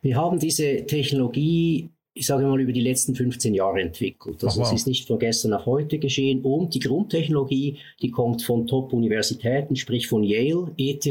Wir 0.03 0.17
haben 0.17 0.39
diese 0.39 0.87
Technologie 0.87 1.91
ich 2.13 2.27
sage 2.27 2.45
mal, 2.45 2.61
über 2.61 2.73
die 2.73 2.83
letzten 2.83 3.15
15 3.15 3.55
Jahre 3.55 3.81
entwickelt. 3.81 4.43
Also 4.43 4.63
es 4.63 4.73
ist 4.73 4.87
nicht 4.87 5.07
von 5.07 5.19
gestern 5.19 5.53
auf 5.53 5.65
heute 5.67 5.99
geschehen. 5.99 6.43
Und 6.43 6.75
die 6.75 6.81
Grundtechnologie, 6.81 7.79
die 8.03 8.11
kommt 8.11 8.43
von 8.43 8.67
Top-Universitäten, 8.67 9.77
sprich 9.77 10.09
von 10.09 10.25
Yale, 10.25 10.73
ETH, 10.77 11.07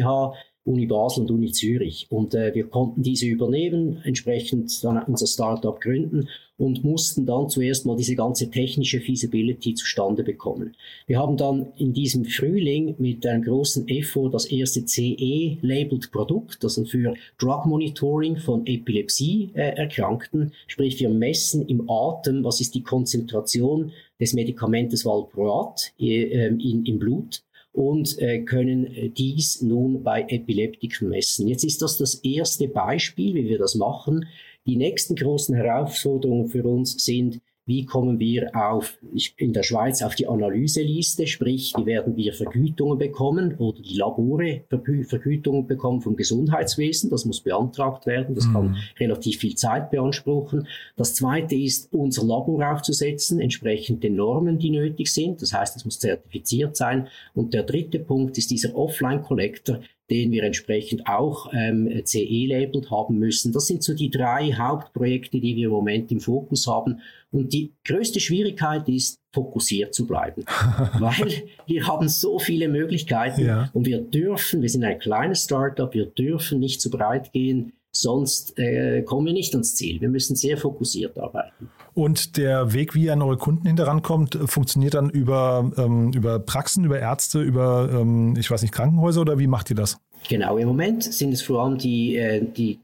Uni 0.70 0.86
Basel 0.86 1.22
und 1.22 1.32
Uni 1.32 1.52
Zürich. 1.52 2.06
Und 2.10 2.36
äh, 2.36 2.54
wir 2.54 2.68
konnten 2.68 3.02
diese 3.02 3.26
übernehmen, 3.26 4.02
entsprechend 4.04 4.84
dann 4.84 5.04
unser 5.04 5.26
Startup 5.26 5.82
gründen 5.82 6.30
und 6.60 6.84
mussten 6.84 7.26
dann 7.26 7.50
zuerst 7.50 7.86
mal 7.86 7.96
diese 7.96 8.16
ganze 8.16 8.52
technische 8.52 9.00
Feasibility 9.00 9.74
zustande 9.74 10.24
bekommen. 10.24 10.76
Wir 11.08 11.18
haben 11.18 11.38
dann 11.38 11.68
in 11.78 11.94
diesem 11.94 12.26
Frühling 12.26 12.96
mit 13.00 13.26
einem 13.26 13.44
großen 13.44 13.88
Effort 13.88 14.30
das 14.30 14.46
erste 14.46 14.86
CE-labeled 14.86 16.12
Produkt, 16.12 16.64
also 16.64 16.86
für 16.86 17.16
Drug 17.40 17.66
Monitoring 17.66 18.38
von 18.38 18.68
Epilepsie-Erkrankten, 18.68 20.50
äh, 20.50 20.52
sprich 20.68 21.00
wir 21.00 21.10
messen 21.10 21.66
im 21.66 21.90
Atem, 21.90 22.44
was 22.44 22.62
ist 22.62 22.76
die 22.76 22.84
Konzentration 22.84 23.92
des 24.20 24.34
Medikamentes 24.34 25.06
Valproat 25.06 25.94
äh, 25.98 26.48
in, 26.48 26.86
im 26.86 27.00
Blut 27.00 27.42
und 27.72 28.18
äh, 28.20 28.44
können 28.44 28.86
äh, 28.86 29.10
dies 29.10 29.62
nun 29.62 30.04
bei 30.04 30.26
Epileptikern 30.28 31.10
messen. 31.10 31.48
Jetzt 31.48 31.64
ist 31.64 31.82
das 31.82 31.98
das 31.98 32.16
erste 32.16 32.68
Beispiel, 32.68 33.36
wie 33.36 33.50
wir 33.50 33.58
das 33.58 33.76
machen. 33.76 34.26
Die 34.66 34.76
nächsten 34.76 35.16
großen 35.16 35.56
Herausforderungen 35.56 36.48
für 36.48 36.64
uns 36.64 37.04
sind, 37.04 37.42
wie 37.70 37.86
kommen 37.86 38.20
wir 38.20 38.50
auf, 38.56 38.98
in 39.38 39.54
der 39.54 39.62
Schweiz 39.62 40.02
auf 40.02 40.16
die 40.16 40.28
Analyseliste, 40.28 41.28
sprich, 41.28 41.72
wie 41.78 41.86
werden 41.86 42.18
wir 42.18 42.34
Vergütungen 42.34 42.98
bekommen 42.98 43.56
oder 43.60 43.80
die 43.80 43.96
Labore 43.96 44.64
Vergütungen 45.04 45.68
bekommen 45.68 46.02
vom 46.02 46.16
Gesundheitswesen. 46.16 47.12
Das 47.12 47.26
muss 47.26 47.42
beantragt 47.42 48.08
werden. 48.08 48.34
Das 48.34 48.48
mhm. 48.48 48.54
kann 48.54 48.78
relativ 49.00 49.38
viel 49.38 49.54
Zeit 49.54 49.92
beanspruchen. 49.92 50.68
Das 50.96 51.14
zweite 51.14 51.54
ist, 51.54 51.94
unser 51.94 52.26
Labor 52.26 52.74
aufzusetzen, 52.74 53.40
entsprechend 53.40 54.04
den 54.04 54.16
Normen, 54.16 54.58
die 54.58 54.72
nötig 54.72 55.14
sind. 55.14 55.40
Das 55.44 55.54
heißt, 55.54 55.76
es 55.76 55.86
muss 55.86 56.00
zertifiziert 56.00 56.76
sein. 56.76 57.08
Und 57.36 57.54
der 57.54 57.62
dritte 57.62 58.00
Punkt 58.00 58.40
ist 58.40 58.50
dieser 58.50 58.76
Offline-Collector, 58.76 59.82
den 60.10 60.32
wir 60.32 60.44
entsprechend 60.44 61.08
auch 61.08 61.52
ähm, 61.54 61.90
CE-labelt 62.04 62.90
haben 62.90 63.20
müssen. 63.20 63.52
Das 63.54 63.68
sind 63.68 63.84
so 63.84 63.94
die 63.94 64.10
drei 64.10 64.54
Hauptprojekte, 64.54 65.40
die 65.40 65.56
wir 65.56 65.66
im 65.66 65.72
Moment 65.72 66.12
im 66.12 66.20
Fokus 66.20 66.68
haben. 66.68 67.00
Und 67.32 67.54
die 67.54 67.74
größte 67.86 68.20
Schwierigkeit 68.20 68.90
ist, 68.90 69.20
fokussiert 69.34 69.94
zu 69.94 70.08
bleiben. 70.08 70.44
Weil 71.00 71.44
wir 71.68 71.88
haben 71.88 72.10
so 72.10 72.40
viele 72.40 72.68
Möglichkeiten 72.68 73.46
ja. 73.46 73.70
und 73.74 73.86
wir 73.86 74.02
dürfen, 74.02 74.62
wir 74.62 74.70
sind 74.70 74.84
ein 74.84 74.98
kleines 74.98 75.44
Startup, 75.44 75.94
wir 75.94 76.08
dürfen 76.08 76.60
nicht 76.60 76.82
zu 76.82 76.90
breit 76.90 77.32
gehen, 77.32 77.74
sonst 77.92 78.58
äh, 78.58 79.02
kommen 79.04 79.26
wir 79.26 79.34
nicht 79.34 79.54
ans 79.54 79.76
Ziel. 79.76 80.02
Wir 80.02 80.10
müssen 80.10 80.36
sehr 80.36 80.58
fokussiert 80.58 81.18
arbeiten. 81.18 81.70
Und 81.94 82.38
der 82.38 82.74
Weg, 82.74 82.96
wie 82.96 83.06
ihr 83.06 83.14
an 83.14 83.22
eure 83.22 83.38
Kunden 83.38 83.68
hinterankommt, 83.68 84.38
funktioniert 84.46 84.94
dann 84.94 85.10
über, 85.10 85.72
ähm, 85.78 86.12
über 86.14 86.40
Praxen, 86.40 86.86
über 86.86 87.00
Ärzte, 87.00 87.42
über, 87.42 87.90
ähm, 87.92 88.36
ich 88.38 88.50
weiß 88.50 88.62
nicht, 88.62 88.74
Krankenhäuser 88.74 89.22
oder 89.22 89.40
wie 89.40 89.48
macht 89.48 89.70
ihr 89.70 89.76
das? 89.76 90.00
Genau, 90.28 90.58
im 90.58 90.68
Moment 90.68 91.04
sind 91.04 91.34
es 91.34 91.42
vor 91.42 91.64
allem 91.64 91.78
die, 91.78 92.16
äh, 92.18 92.46
die 92.46 92.80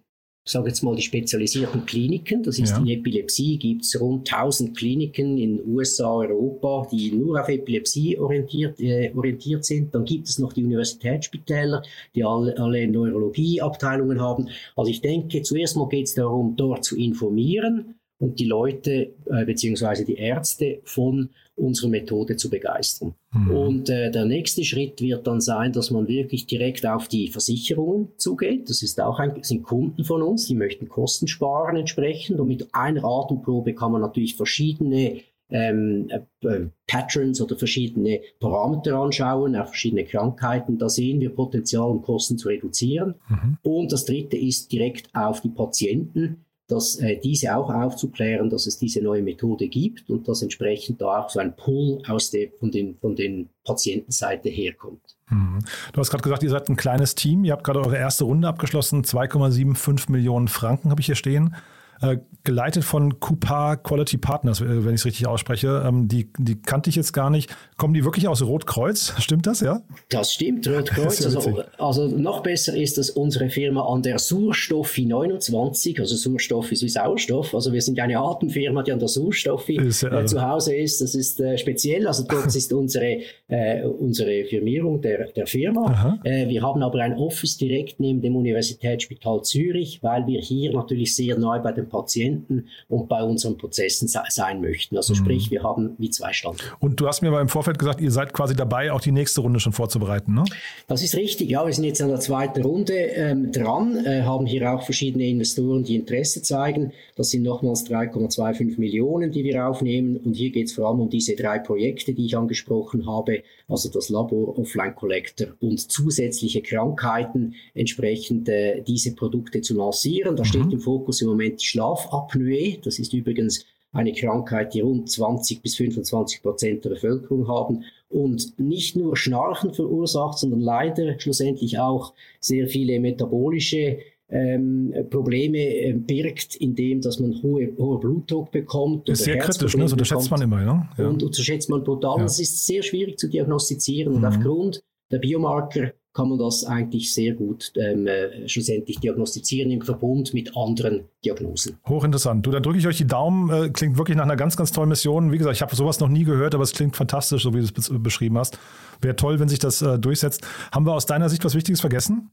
sage 0.47 0.67
jetzt 0.67 0.83
mal 0.83 0.95
die 0.95 1.01
spezialisierten 1.01 1.85
Kliniken. 1.85 2.43
Das 2.43 2.59
ist 2.59 2.69
ja. 2.69 2.77
in 2.77 2.87
Epilepsie 2.87 3.57
gibt 3.57 3.83
es 3.83 3.99
rund 3.99 4.31
1000 4.31 4.77
Kliniken 4.77 5.37
in 5.39 5.59
USA, 5.65 6.13
Europa, 6.17 6.87
die 6.91 7.11
nur 7.11 7.41
auf 7.41 7.49
Epilepsie 7.49 8.17
orientiert, 8.19 8.79
äh, 8.79 9.11
orientiert 9.15 9.65
sind. 9.65 9.95
Dann 9.95 10.05
gibt 10.05 10.27
es 10.27 10.37
noch 10.37 10.53
die 10.53 10.63
Universitätsspitäler, 10.63 11.81
die 12.13 12.23
alle, 12.23 12.55
alle 12.59 12.87
Neurologieabteilungen 12.87 14.21
haben. 14.21 14.49
Also 14.75 14.91
ich 14.91 15.01
denke, 15.01 15.41
zuerst 15.41 15.77
mal 15.77 15.89
geht 15.89 16.05
es 16.05 16.13
darum, 16.13 16.55
dort 16.55 16.85
zu 16.85 16.95
informieren 16.95 17.95
und 18.19 18.39
die 18.39 18.45
Leute 18.45 19.13
äh, 19.25 19.45
beziehungsweise 19.45 20.05
die 20.05 20.15
Ärzte 20.15 20.79
von 20.83 21.29
unserer 21.55 21.89
Methode 21.89 22.35
zu 22.35 22.49
begeistern. 22.49 23.15
Mhm. 23.31 23.51
Und 23.51 23.89
äh, 23.89 24.11
der 24.11 24.25
nächste 24.25 24.63
Schritt 24.63 25.01
wird 25.01 25.25
dann 25.25 25.41
sein, 25.41 25.71
dass 25.71 25.89
man 25.89 26.07
wirklich 26.07 26.47
direkt 26.47 26.85
auf 26.85 27.07
die 27.07 27.29
Versicherungen 27.29 28.09
zugeht. 28.17 28.69
Das 28.69 28.83
ist 28.83 28.99
auch 28.99 29.19
ein, 29.19 29.41
sind 29.41 29.63
Kunden 29.63 30.03
von 30.03 30.21
uns, 30.21 30.47
die 30.47 30.55
möchten 30.55 30.89
Kosten 30.89 31.27
sparen 31.27 31.77
entsprechend. 31.77 32.39
Und 32.39 32.47
mit 32.47 32.67
einer 32.73 33.05
Atemprobe 33.05 33.73
kann 33.73 33.93
man 33.93 34.01
natürlich 34.01 34.35
verschiedene 34.35 35.21
ähm, 35.49 36.09
äh, 36.41 36.59
Patterns 36.87 37.39
oder 37.39 37.55
verschiedene 37.55 38.21
Parameter 38.39 38.97
anschauen, 38.97 39.55
auch 39.55 39.67
verschiedene 39.67 40.03
Krankheiten. 40.03 40.77
Da 40.77 40.89
sehen 40.89 41.19
wir 41.21 41.29
Potenzial, 41.29 41.89
um 41.89 42.01
Kosten 42.01 42.37
zu 42.37 42.49
reduzieren. 42.49 43.15
Mhm. 43.29 43.57
Und 43.61 43.91
das 43.91 44.05
dritte 44.05 44.37
ist 44.37 44.71
direkt 44.71 45.09
auf 45.13 45.41
die 45.41 45.49
Patienten 45.49 46.44
dass 46.67 46.95
äh, 46.97 47.17
diese 47.17 47.55
auch 47.55 47.69
aufzuklären, 47.69 48.49
dass 48.49 48.65
es 48.65 48.77
diese 48.77 49.01
neue 49.01 49.21
Methode 49.21 49.67
gibt 49.67 50.09
und 50.09 50.27
dass 50.27 50.41
entsprechend 50.41 51.01
da 51.01 51.19
auch 51.19 51.29
so 51.29 51.39
ein 51.39 51.55
Pull 51.55 52.01
aus 52.07 52.31
der, 52.31 52.49
von, 52.59 52.71
den, 52.71 52.97
von 52.97 53.15
den 53.15 53.49
Patientenseite 53.63 54.49
herkommt. 54.49 55.15
Mhm. 55.29 55.59
Du 55.93 55.99
hast 55.99 56.09
gerade 56.09 56.23
gesagt, 56.23 56.43
ihr 56.43 56.49
seid 56.49 56.69
ein 56.69 56.75
kleines 56.75 57.15
Team. 57.15 57.43
Ihr 57.43 57.53
habt 57.53 57.63
gerade 57.63 57.81
eure 57.81 57.97
erste 57.97 58.23
Runde 58.23 58.47
abgeschlossen. 58.47 59.03
2,75 59.03 60.11
Millionen 60.11 60.47
Franken 60.47 60.89
habe 60.89 61.01
ich 61.01 61.05
hier 61.05 61.15
stehen. 61.15 61.55
Äh, 62.01 62.17
geleitet 62.45 62.83
von 62.83 63.19
Coupar 63.19 63.75
Quality 63.77 64.17
Partners, 64.17 64.61
äh, 64.61 64.85
wenn 64.85 64.93
ich 64.93 65.01
es 65.01 65.05
richtig 65.05 65.27
ausspreche. 65.27 65.83
Ähm, 65.85 66.07
die, 66.07 66.31
die 66.37 66.61
kannte 66.61 66.89
ich 66.89 66.95
jetzt 66.95 67.11
gar 67.11 67.29
nicht. 67.29 67.53
Kommen 67.77 67.93
die 67.93 68.05
wirklich 68.05 68.27
aus 68.27 68.43
Rotkreuz? 68.43 69.15
Stimmt 69.19 69.47
das, 69.47 69.61
ja? 69.61 69.81
Das 70.09 70.33
stimmt, 70.33 70.67
Rotkreuz. 70.67 71.19
Ja 71.19 71.25
also, 71.25 71.63
also, 71.77 72.07
noch 72.07 72.43
besser 72.43 72.75
ist, 72.75 72.97
dass 72.97 73.09
unsere 73.09 73.49
Firma 73.49 73.85
an 73.85 74.03
der 74.03 74.19
Surstoffi 74.19 75.05
29, 75.05 75.99
also 75.99 76.15
Surstoff 76.15 76.71
ist 76.71 76.83
wie 76.83 76.89
Sauerstoff, 76.89 77.55
also 77.55 77.73
wir 77.73 77.81
sind 77.81 77.99
eine 77.99 78.19
Atemfirma, 78.19 78.83
die 78.83 78.91
an 78.91 78.99
der 78.99 79.07
Surstoffi 79.07 79.77
ist, 79.77 80.03
ja, 80.03 80.21
äh, 80.21 80.25
zu 80.25 80.41
Hause 80.41 80.75
ist. 80.75 81.01
Das 81.01 81.15
ist 81.15 81.39
äh, 81.39 81.57
speziell, 81.57 82.05
also 82.07 82.25
dort 82.29 82.55
ist 82.55 82.71
unsere, 82.71 83.21
äh, 83.47 83.83
unsere 83.83 84.45
Firmierung 84.45 85.01
der, 85.01 85.31
der 85.31 85.47
Firma. 85.47 86.19
Äh, 86.23 86.47
wir 86.47 86.61
haben 86.61 86.83
aber 86.83 86.99
ein 86.99 87.13
Office 87.13 87.57
direkt 87.57 87.99
neben 87.99 88.21
dem 88.21 88.35
Universitätsspital 88.35 89.41
Zürich, 89.41 90.03
weil 90.03 90.27
wir 90.27 90.41
hier 90.41 90.73
natürlich 90.73 91.15
sehr 91.15 91.37
neu 91.39 91.59
bei 91.59 91.71
den 91.85 91.89
Patienten 91.89 92.67
und 92.89 93.07
bei 93.07 93.23
unseren 93.23 93.57
Prozessen 93.57 94.07
sein 94.07 94.61
möchten. 94.61 94.97
Also 94.97 95.13
mhm. 95.13 95.17
sprich, 95.17 95.51
wir 95.51 95.63
haben 95.63 95.95
wie 95.97 96.09
zwei 96.09 96.33
Standorte. 96.33 96.65
Und 96.79 96.99
du 96.99 97.07
hast 97.07 97.21
mir 97.21 97.29
aber 97.29 97.41
im 97.41 97.49
Vorfeld 97.49 97.79
gesagt, 97.79 98.01
ihr 98.01 98.11
seid 98.11 98.33
quasi 98.33 98.55
dabei, 98.55 98.91
auch 98.91 99.01
die 99.01 99.11
nächste 99.11 99.41
Runde 99.41 99.59
schon 99.59 99.73
vorzubereiten, 99.73 100.33
ne? 100.33 100.43
Das 100.87 101.01
ist 101.01 101.15
richtig, 101.15 101.49
ja. 101.49 101.65
Wir 101.65 101.73
sind 101.73 101.85
jetzt 101.85 102.01
an 102.01 102.09
der 102.09 102.19
zweiten 102.19 102.61
Runde 102.61 102.93
ähm, 102.93 103.51
dran, 103.51 104.05
äh, 104.05 104.21
haben 104.21 104.45
hier 104.45 104.71
auch 104.71 104.83
verschiedene 104.83 105.27
Investoren, 105.27 105.83
die 105.83 105.95
Interesse 105.95 106.41
zeigen. 106.41 106.91
Das 107.15 107.31
sind 107.31 107.43
nochmals 107.43 107.85
3,25 107.89 108.79
Millionen, 108.79 109.31
die 109.31 109.43
wir 109.43 109.67
aufnehmen. 109.67 110.17
Und 110.17 110.33
hier 110.33 110.51
geht 110.51 110.67
es 110.67 110.73
vor 110.73 110.89
allem 110.89 110.99
um 110.99 111.09
diese 111.09 111.35
drei 111.35 111.59
Projekte, 111.59 112.13
die 112.13 112.25
ich 112.25 112.37
angesprochen 112.37 113.07
habe, 113.07 113.43
also 113.67 113.89
das 113.89 114.09
Labor, 114.09 114.57
Offline 114.57 114.95
Collector 114.95 115.47
und 115.59 115.79
zusätzliche 115.79 116.61
Krankheiten, 116.61 117.55
entsprechend 117.73 118.47
äh, 118.49 118.81
diese 118.81 119.15
Produkte 119.15 119.61
zu 119.61 119.75
lancieren. 119.75 120.35
Da 120.35 120.43
mhm. 120.43 120.47
steht 120.47 120.73
im 120.73 120.79
Fokus 120.79 121.21
im 121.21 121.29
Moment 121.29 121.61
die 121.61 121.65
Schlafapnoe. 121.75 122.79
Das 122.83 122.99
ist 122.99 123.13
übrigens 123.13 123.65
eine 123.91 124.13
Krankheit, 124.13 124.73
die 124.73 124.81
rund 124.81 125.09
20 125.09 125.61
bis 125.61 125.75
25 125.75 126.41
Prozent 126.41 126.85
der 126.85 126.89
Bevölkerung 126.91 127.47
haben 127.47 127.83
und 128.09 128.59
nicht 128.59 128.95
nur 128.95 129.15
Schnarchen 129.15 129.73
verursacht, 129.73 130.37
sondern 130.37 130.59
leider 130.59 131.19
schlussendlich 131.19 131.79
auch 131.79 132.13
sehr 132.39 132.67
viele 132.67 132.99
metabolische 132.99 133.99
ähm, 134.27 134.93
Probleme 135.09 135.59
äh, 135.59 135.93
birgt, 135.93 136.55
indem 136.55 136.99
dass 136.99 137.19
man 137.19 137.41
hohe, 137.43 137.71
hoher 137.77 137.99
Blutdruck 137.99 138.51
bekommt. 138.51 139.07
Das 139.07 139.19
ist 139.19 139.25
sehr 139.25 139.37
kritisch, 139.37 139.75
ne? 139.77 139.83
das 139.83 139.91
unterschätzt 139.93 140.31
man 140.31 140.41
immer. 140.41 140.61
Ne? 140.61 140.89
Ja. 140.97 141.07
Und 141.07 141.23
unterschätzt 141.23 141.69
man 141.69 141.83
brutal. 141.83 142.17
Ja. 142.17 142.23
Das 142.23 142.39
ist 142.39 142.65
sehr 142.65 142.81
schwierig 142.83 143.19
zu 143.19 143.29
diagnostizieren 143.29 144.13
mhm. 144.13 144.17
und 144.17 144.25
aufgrund 144.25 144.83
der 145.11 145.19
Biomarker 145.19 145.91
kann 146.15 146.29
man 146.29 146.39
das 146.39 146.63
eigentlich 146.63 147.13
sehr 147.13 147.33
gut 147.33 147.73
ähm, 147.75 148.07
äh, 148.07 148.47
schlussendlich 148.47 148.99
diagnostizieren 148.99 149.69
im 149.69 149.81
Verbund 149.81 150.33
mit 150.33 150.55
anderen 150.55 151.03
Diagnosen. 151.23 151.77
Hochinteressant. 151.87 152.45
Du, 152.45 152.51
dann 152.51 152.63
drücke 152.63 152.79
ich 152.79 152.87
euch 152.87 152.97
die 152.97 153.05
Daumen. 153.05 153.49
Äh, 153.49 153.69
klingt 153.69 153.97
wirklich 153.97 154.15
nach 154.15 154.23
einer 154.23 154.37
ganz, 154.37 154.55
ganz 154.55 154.71
tollen 154.71 154.87
Mission. 154.89 155.33
Wie 155.33 155.37
gesagt, 155.37 155.57
ich 155.57 155.61
habe 155.61 155.75
sowas 155.75 155.99
noch 155.99 156.07
nie 156.07 156.23
gehört, 156.23 156.55
aber 156.55 156.63
es 156.63 156.71
klingt 156.71 156.95
fantastisch, 156.95 157.43
so 157.43 157.53
wie 157.53 157.59
du 157.59 157.65
es 157.65 157.91
beschrieben 157.99 158.37
hast. 158.37 158.57
Wäre 159.01 159.17
toll, 159.17 159.39
wenn 159.41 159.49
sich 159.49 159.59
das 159.59 159.81
äh, 159.81 159.99
durchsetzt. 159.99 160.41
Haben 160.71 160.85
wir 160.85 160.93
aus 160.93 161.05
deiner 161.05 161.27
Sicht 161.27 161.43
was 161.43 161.53
Wichtiges 161.53 161.81
vergessen? 161.81 162.31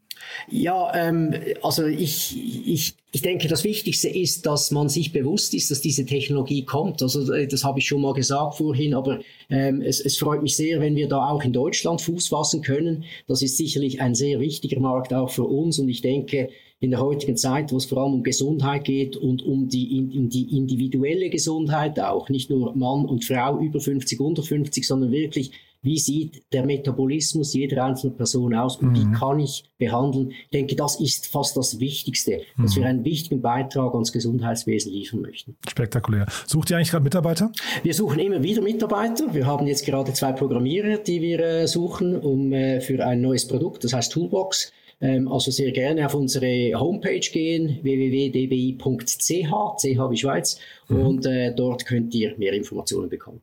Ja, 0.51 0.93
ähm, 0.95 1.35
also 1.63 1.87
ich, 1.87 2.37
ich, 2.67 2.95
ich 3.13 3.23
denke, 3.23 3.49
das 3.49 3.65
Wichtigste 3.65 4.09
ist, 4.09 4.47
dass 4.47 4.71
man 4.71 4.89
sich 4.89 5.13
bewusst 5.13 5.55
ist, 5.55 5.71
dass 5.71 5.81
diese 5.81 6.05
Technologie 6.07 6.65
kommt. 6.65 7.03
Also 7.03 7.33
äh, 7.33 7.47
das 7.47 7.65
habe 7.65 7.79
ich 7.79 7.87
schon 7.87 8.03
mal 8.03 8.15
gesagt 8.15 8.57
vorhin, 8.57 8.95
aber 8.95 9.21
ähm, 9.51 9.81
es, 9.83 10.01
es 10.01 10.17
freut 10.19 10.43
mich 10.43 10.57
sehr, 10.57 10.81
wenn 10.81 10.97
wir 10.97 11.09
da 11.09 11.29
auch 11.29 11.43
in 11.45 11.53
Deutschland 11.53 12.01
Fuß 12.01 12.29
fassen 12.29 12.63
können. 12.63 13.05
Das 13.29 13.43
ist 13.43 13.57
sicherlich 13.57 14.01
ein 14.01 14.15
sehr 14.15 14.41
wichtiger 14.41 14.81
Markt 14.81 15.13
auch 15.15 15.31
für 15.31 15.45
uns 15.45 15.79
und 15.79 15.89
ich 15.89 16.03
denke, 16.03 16.49
in 16.81 16.91
der 16.91 17.01
heutigen 17.01 17.37
Zeit, 17.37 17.71
wo 17.71 17.77
es 17.77 17.85
vor 17.85 17.99
allem 17.99 18.15
um 18.15 18.23
Gesundheit 18.25 18.85
geht 18.85 19.17
und 19.17 19.41
um 19.43 19.69
die, 19.69 20.11
um 20.17 20.29
die 20.29 20.57
individuelle 20.57 21.31
Gesundheit 21.31 22.01
auch, 22.01 22.29
nicht 22.29 22.51
nur 22.51 22.75
Mann 22.75 23.05
und 23.05 23.25
Frau 23.25 23.61
über 23.61 23.79
50, 23.79 24.19
unter 24.19 24.43
50, 24.43 24.85
sondern 24.85 25.13
wirklich 25.13 25.53
wie 25.83 25.99
sieht 25.99 26.45
der 26.53 26.65
Metabolismus 26.65 27.53
jeder 27.55 27.85
einzelnen 27.85 28.17
Person 28.17 28.55
aus 28.55 28.77
und 28.77 28.91
mhm. 28.91 28.95
wie 28.95 29.19
kann 29.19 29.41
ich 29.41 29.65
behandeln. 29.79 30.31
Ich 30.31 30.51
denke, 30.53 30.77
das 30.77 31.01
ist 31.01 31.27
fast 31.27 31.57
das 31.57 31.81
Wichtigste, 31.81 32.41
mhm. 32.57 32.63
dass 32.63 32.77
wir 32.77 32.87
einen 32.87 33.05
wichtigen 33.05 33.43
Beitrag 33.43 33.93
ans 33.93 34.13
Gesundheitswesen 34.13 34.93
liefern 34.93 35.21
möchten. 35.21 35.57
Spektakulär. 35.69 36.27
Sucht 36.47 36.71
ihr 36.71 36.77
eigentlich 36.77 36.91
gerade 36.91 37.05
Mitarbeiter? 37.05 37.51
Wir 37.83 37.95
suchen 37.95 38.21
immer 38.21 38.43
wieder 38.43 38.63
Mitarbeiter. 38.63 39.35
Wir 39.35 39.47
haben 39.47 39.67
jetzt 39.67 39.85
gerade 39.85 40.13
zwei 40.13 40.33
Programmierer, 40.33 40.99
die 40.99 41.21
wir 41.21 41.41
äh, 41.41 41.67
suchen, 41.67 42.17
um 42.17 42.53
äh, 42.53 42.81
für 42.81 43.05
ein 43.05 43.21
neues 43.21 43.49
Produkt, 43.49 43.85
das 43.85 43.93
heißt 43.93 44.13
Toolbox. 44.13 44.73
Ähm, 45.01 45.27
also 45.27 45.51
sehr 45.51 45.73
gerne 45.73 46.07
auf 46.07 46.15
unsere 46.15 46.79
Homepage 46.79 47.19
gehen, 47.19 47.81
www.dbi.ch, 47.83 49.19
CH 49.19 50.11
wie 50.11 50.17
Schweiz, 50.17 50.61
mhm. 50.89 51.01
und 51.01 51.27
äh, 51.27 51.53
dort 51.53 51.85
könnt 51.87 52.15
ihr 52.15 52.39
mehr 52.39 52.53
Informationen 52.53 53.09
bekommen. 53.09 53.43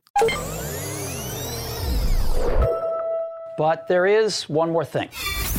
But 3.60 3.88
there 3.88 4.06
is 4.06 4.48
one 4.48 4.72
more 4.72 4.86
thing. 4.86 5.10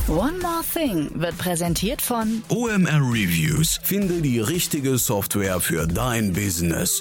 One 0.08 0.40
More 0.40 0.64
Thing 0.64 1.12
wird 1.14 1.38
präsentiert 1.38 2.02
von 2.02 2.42
OMR 2.50 3.00
Reviews. 3.00 3.80
Finde 3.84 4.24
die 4.24 4.40
richtige 4.40 4.98
Software 4.98 5.60
für 5.60 5.86
dein 5.86 6.34
Business. 6.34 7.00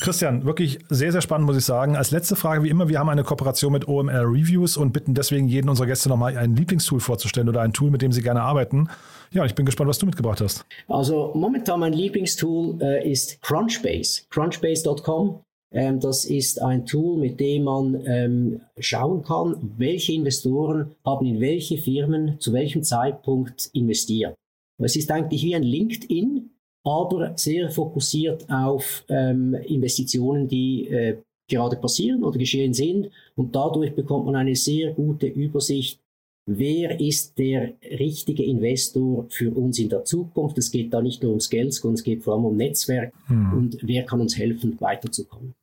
Christian, 0.00 0.44
wirklich 0.44 0.80
sehr, 0.88 1.12
sehr 1.12 1.20
spannend, 1.20 1.46
muss 1.46 1.56
ich 1.56 1.64
sagen. 1.64 1.94
Als 1.94 2.10
letzte 2.10 2.34
Frage, 2.34 2.64
wie 2.64 2.68
immer, 2.68 2.88
wir 2.88 2.98
haben 2.98 3.08
eine 3.08 3.22
Kooperation 3.22 3.72
mit 3.72 3.86
OMR 3.86 4.22
Reviews 4.22 4.76
und 4.76 4.92
bitten 4.92 5.14
deswegen 5.14 5.46
jeden 5.46 5.68
unserer 5.68 5.86
Gäste 5.86 6.08
nochmal 6.08 6.36
ein 6.36 6.56
Lieblingstool 6.56 6.98
vorzustellen 6.98 7.48
oder 7.48 7.60
ein 7.60 7.72
Tool, 7.72 7.92
mit 7.92 8.02
dem 8.02 8.10
sie 8.10 8.22
gerne 8.22 8.42
arbeiten. 8.42 8.88
Ja, 9.30 9.44
ich 9.44 9.54
bin 9.54 9.66
gespannt, 9.66 9.88
was 9.88 9.98
du 9.98 10.06
mitgebracht 10.06 10.40
hast. 10.40 10.66
Also 10.88 11.30
momentan 11.36 11.78
mein 11.78 11.92
Lieblingstool 11.92 12.82
äh, 12.82 13.08
ist 13.08 13.40
Crunchbase. 13.40 14.22
Crunchbase.com 14.30 15.45
ähm, 15.72 16.00
das 16.00 16.24
ist 16.24 16.60
ein 16.62 16.86
Tool, 16.86 17.18
mit 17.18 17.40
dem 17.40 17.64
man 17.64 18.02
ähm, 18.06 18.60
schauen 18.78 19.22
kann, 19.22 19.74
welche 19.76 20.12
Investoren 20.12 20.94
haben 21.04 21.26
in 21.26 21.40
welche 21.40 21.78
Firmen 21.78 22.40
zu 22.40 22.52
welchem 22.52 22.82
Zeitpunkt 22.82 23.70
investiert. 23.72 24.34
Es 24.78 24.96
ist 24.96 25.10
eigentlich 25.10 25.42
wie 25.42 25.54
ein 25.56 25.62
LinkedIn, 25.62 26.50
aber 26.84 27.36
sehr 27.36 27.70
fokussiert 27.70 28.48
auf 28.50 29.04
ähm, 29.08 29.54
Investitionen, 29.54 30.46
die 30.48 30.88
äh, 30.88 31.16
gerade 31.48 31.76
passieren 31.76 32.24
oder 32.24 32.38
geschehen 32.38 32.74
sind. 32.74 33.10
Und 33.34 33.54
dadurch 33.54 33.94
bekommt 33.94 34.26
man 34.26 34.36
eine 34.36 34.54
sehr 34.54 34.92
gute 34.92 35.26
Übersicht, 35.26 36.00
wer 36.46 36.98
ist 37.00 37.38
der 37.38 37.74
richtige 37.82 38.42
Investor 38.44 39.26
für 39.30 39.54
uns 39.54 39.78
in 39.78 39.90
der 39.90 40.04
Zukunft. 40.04 40.58
Es 40.58 40.70
geht 40.70 40.94
da 40.94 41.02
nicht 41.02 41.22
nur 41.22 41.32
ums 41.32 41.50
Geld, 41.50 41.74
sondern 41.74 41.96
es 41.96 42.04
geht 42.04 42.24
vor 42.24 42.34
allem 42.34 42.46
um 42.46 42.56
Netzwerk 42.56 43.12
hm. 43.26 43.52
und 43.52 43.78
wer 43.82 44.04
kann 44.04 44.20
uns 44.20 44.38
helfen, 44.38 44.80
weiterzukommen. 44.80 45.54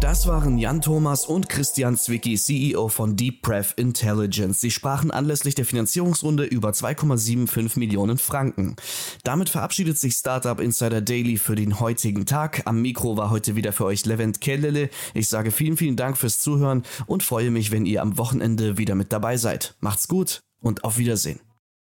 Das 0.02 0.26
waren 0.26 0.58
Jan 0.58 0.80
Thomas 0.80 1.26
und 1.26 1.48
Christian 1.48 1.96
Zwicky, 1.96 2.34
CEO 2.34 2.88
von 2.88 3.14
DeepRev 3.14 3.74
Intelligence. 3.76 4.60
Sie 4.60 4.72
sprachen 4.72 5.12
anlässlich 5.12 5.54
der 5.54 5.64
Finanzierungsrunde 5.64 6.42
über 6.42 6.70
2,75 6.70 7.78
Millionen 7.78 8.18
Franken. 8.18 8.74
Damit 9.22 9.48
verabschiedet 9.48 9.96
sich 9.96 10.14
Startup 10.14 10.58
Insider 10.58 11.02
Daily 11.02 11.36
für 11.36 11.54
den 11.54 11.78
heutigen 11.78 12.26
Tag. 12.26 12.62
Am 12.64 12.82
Mikro 12.82 13.16
war 13.16 13.30
heute 13.30 13.54
wieder 13.54 13.72
für 13.72 13.84
euch 13.84 14.04
Levent 14.04 14.40
Kellele. 14.40 14.90
Ich 15.14 15.28
sage 15.28 15.52
vielen, 15.52 15.76
vielen 15.76 15.94
Dank 15.94 16.18
fürs 16.18 16.40
Zuhören 16.40 16.82
und 17.06 17.22
freue 17.22 17.52
mich, 17.52 17.70
wenn 17.70 17.86
ihr 17.86 18.02
am 18.02 18.18
Wochenende 18.18 18.78
wieder 18.78 18.96
mit 18.96 19.12
dabei 19.12 19.36
seid. 19.36 19.76
Macht's 19.78 20.08
gut 20.08 20.40
und 20.60 20.82
auf 20.82 20.98
Wiedersehen. 20.98 21.38